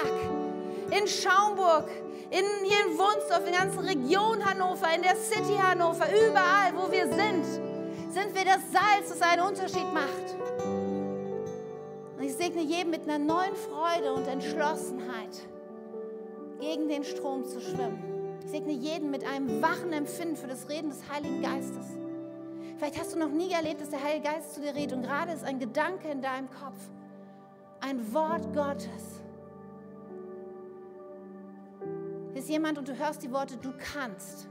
[0.90, 1.88] In Schaumburg,
[2.33, 6.91] in, hier in Wunsdorf, in der ganzen Region Hannover, in der City Hannover, überall, wo
[6.91, 7.45] wir sind,
[8.11, 10.35] sind wir das Salz, das einen Unterschied macht.
[12.16, 15.47] Und ich segne jeden mit einer neuen Freude und Entschlossenheit,
[16.59, 18.39] gegen den Strom zu schwimmen.
[18.45, 21.87] Ich segne jeden mit einem wachen Empfinden für das Reden des Heiligen Geistes.
[22.78, 25.33] Vielleicht hast du noch nie erlebt, dass der Heilige Geist zu dir redet und gerade
[25.33, 26.78] ist ein Gedanke in deinem Kopf,
[27.80, 29.21] ein Wort Gottes.
[32.43, 34.49] Ist jemand und du hörst die Worte, du kannst.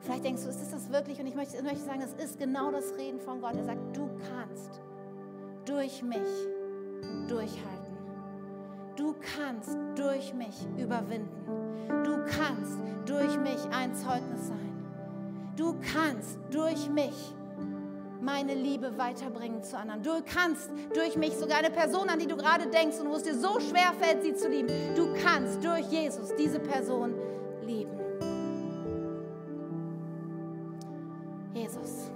[0.00, 1.20] Vielleicht denkst du, ist das wirklich?
[1.20, 3.54] Und ich möchte, ich möchte sagen, es ist genau das Reden von Gott.
[3.56, 4.80] Er sagt, du kannst
[5.66, 6.26] durch mich
[7.28, 7.98] durchhalten.
[8.96, 11.28] Du kannst durch mich überwinden.
[12.04, 14.72] Du kannst durch mich ein Zeugnis sein.
[15.56, 17.34] Du kannst durch mich
[18.24, 20.02] meine Liebe weiterbringen zu anderen.
[20.02, 23.22] Du kannst durch mich sogar eine Person, an die du gerade denkst und wo es
[23.22, 27.14] dir so schwer fällt, sie zu lieben, du kannst durch Jesus diese Person
[27.62, 27.98] lieben.
[31.52, 32.10] Jesus.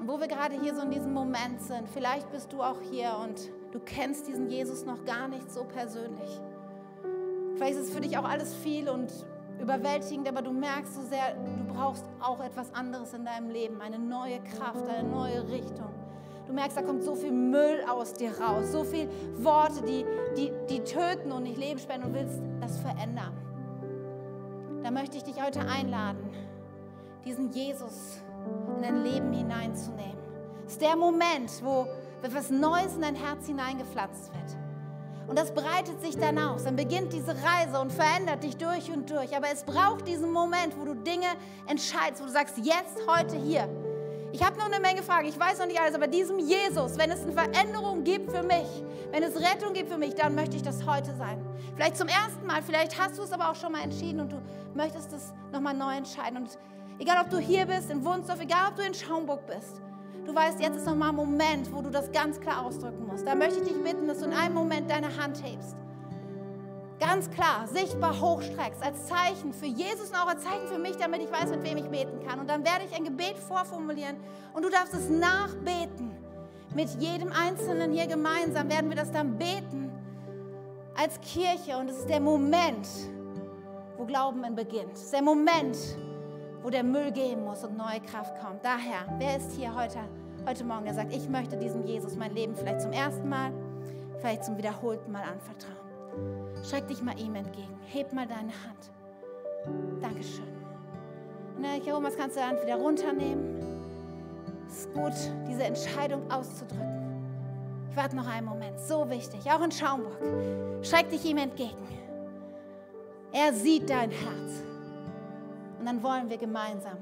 [0.00, 3.16] Und wo wir gerade hier so in diesem Moment sind, vielleicht bist du auch hier
[3.22, 6.40] und du kennst diesen Jesus noch gar nicht so persönlich.
[7.56, 9.12] Vielleicht ist es für dich auch alles viel und
[9.62, 13.98] überwältigend, aber du merkst so sehr, du brauchst auch etwas anderes in deinem Leben, eine
[13.98, 15.90] neue Kraft, eine neue Richtung.
[16.46, 19.08] Du merkst, da kommt so viel Müll aus dir raus, so viele
[19.38, 20.04] Worte, die,
[20.36, 23.32] die, die töten und nicht Leben spenden und willst das verändern.
[24.82, 26.28] Da möchte ich dich heute einladen,
[27.24, 28.20] diesen Jesus
[28.76, 30.18] in dein Leben hineinzunehmen.
[30.66, 31.86] Es ist der Moment, wo
[32.22, 34.61] etwas Neues in dein Herz hineingepflanzt wird.
[35.32, 36.64] Und das breitet sich dann aus.
[36.64, 39.34] Dann beginnt diese Reise und verändert dich durch und durch.
[39.34, 41.24] Aber es braucht diesen Moment, wo du Dinge
[41.66, 43.66] entscheidest, wo du sagst, jetzt, heute, hier.
[44.32, 47.10] Ich habe noch eine Menge Fragen, ich weiß noch nicht alles, aber diesem Jesus, wenn
[47.10, 50.62] es eine Veränderung gibt für mich, wenn es Rettung gibt für mich, dann möchte ich
[50.62, 51.42] das heute sein.
[51.76, 54.42] Vielleicht zum ersten Mal, vielleicht hast du es aber auch schon mal entschieden und du
[54.74, 56.42] möchtest es nochmal neu entscheiden.
[56.42, 56.58] Und
[56.98, 59.80] egal, ob du hier bist, in Wunsdorf, egal, ob du in Schaumburg bist,
[60.24, 63.26] du weißt, jetzt ist nochmal ein Moment, wo du das ganz klar ausdrücken musst.
[63.26, 65.76] Da möchte ich dich bitten, dass du in einem Moment deine Hand hebst.
[67.00, 71.20] Ganz klar, sichtbar hochstreckst, als Zeichen für Jesus und auch als Zeichen für mich, damit
[71.20, 72.38] ich weiß, mit wem ich beten kann.
[72.38, 74.16] Und dann werde ich ein Gebet vorformulieren
[74.54, 76.12] und du darfst es nachbeten.
[76.74, 79.90] Mit jedem Einzelnen hier gemeinsam werden wir das dann beten
[80.96, 81.76] als Kirche.
[81.76, 82.88] Und es ist der Moment,
[83.96, 84.92] wo Glauben beginnt.
[84.94, 85.76] Es ist der Moment,
[86.62, 88.64] wo der Müll gehen muss und neue Kraft kommt.
[88.64, 89.98] Daher, wer ist hier heute,
[90.46, 93.52] heute Morgen, der sagt, ich möchte diesem Jesus mein Leben vielleicht zum ersten Mal,
[94.20, 95.82] vielleicht zum wiederholten Mal anvertrauen?
[96.68, 97.78] Schreck dich mal ihm entgegen.
[97.86, 100.00] Heb mal deine Hand.
[100.00, 100.44] Dankeschön.
[101.60, 103.60] Dann, hier oben, kannst du die Hand wieder runternehmen.
[104.66, 105.12] Es ist gut,
[105.48, 107.02] diese Entscheidung auszudrücken.
[107.90, 108.80] Ich warte noch einen Moment.
[108.80, 109.40] So wichtig.
[109.50, 110.16] Auch in Schaumburg.
[110.82, 111.76] Schreck dich ihm entgegen.
[113.32, 114.71] Er sieht dein Herz.
[115.82, 116.96] Und dann wollen wir gemeinsam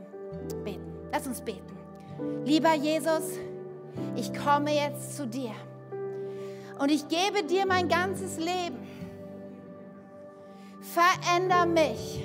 [0.65, 0.91] beten.
[1.13, 1.77] Lass uns beten.
[2.47, 3.39] Lieber Jesus,
[4.17, 5.53] ich komme jetzt zu dir.
[6.79, 8.79] Und ich gebe dir mein ganzes Leben.
[10.81, 12.25] Veränder mich.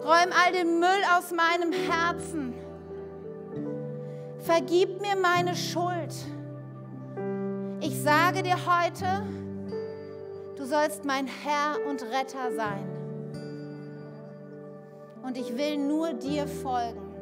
[0.00, 2.52] Räum all den Müll aus meinem Herzen.
[4.40, 6.16] Vergib mir meine Schuld.
[7.80, 9.22] Ich sage dir heute,
[10.56, 12.93] du sollst mein Herr und Retter sein.
[15.24, 17.14] Und ich will nur dir folgen.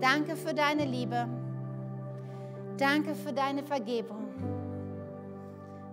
[0.00, 1.28] Danke für deine Liebe.
[2.78, 4.26] Danke für deine Vergebung.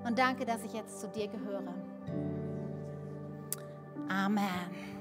[0.06, 1.74] Und danke, dass ich jetzt zu dir gehöre.
[4.08, 4.93] Amen.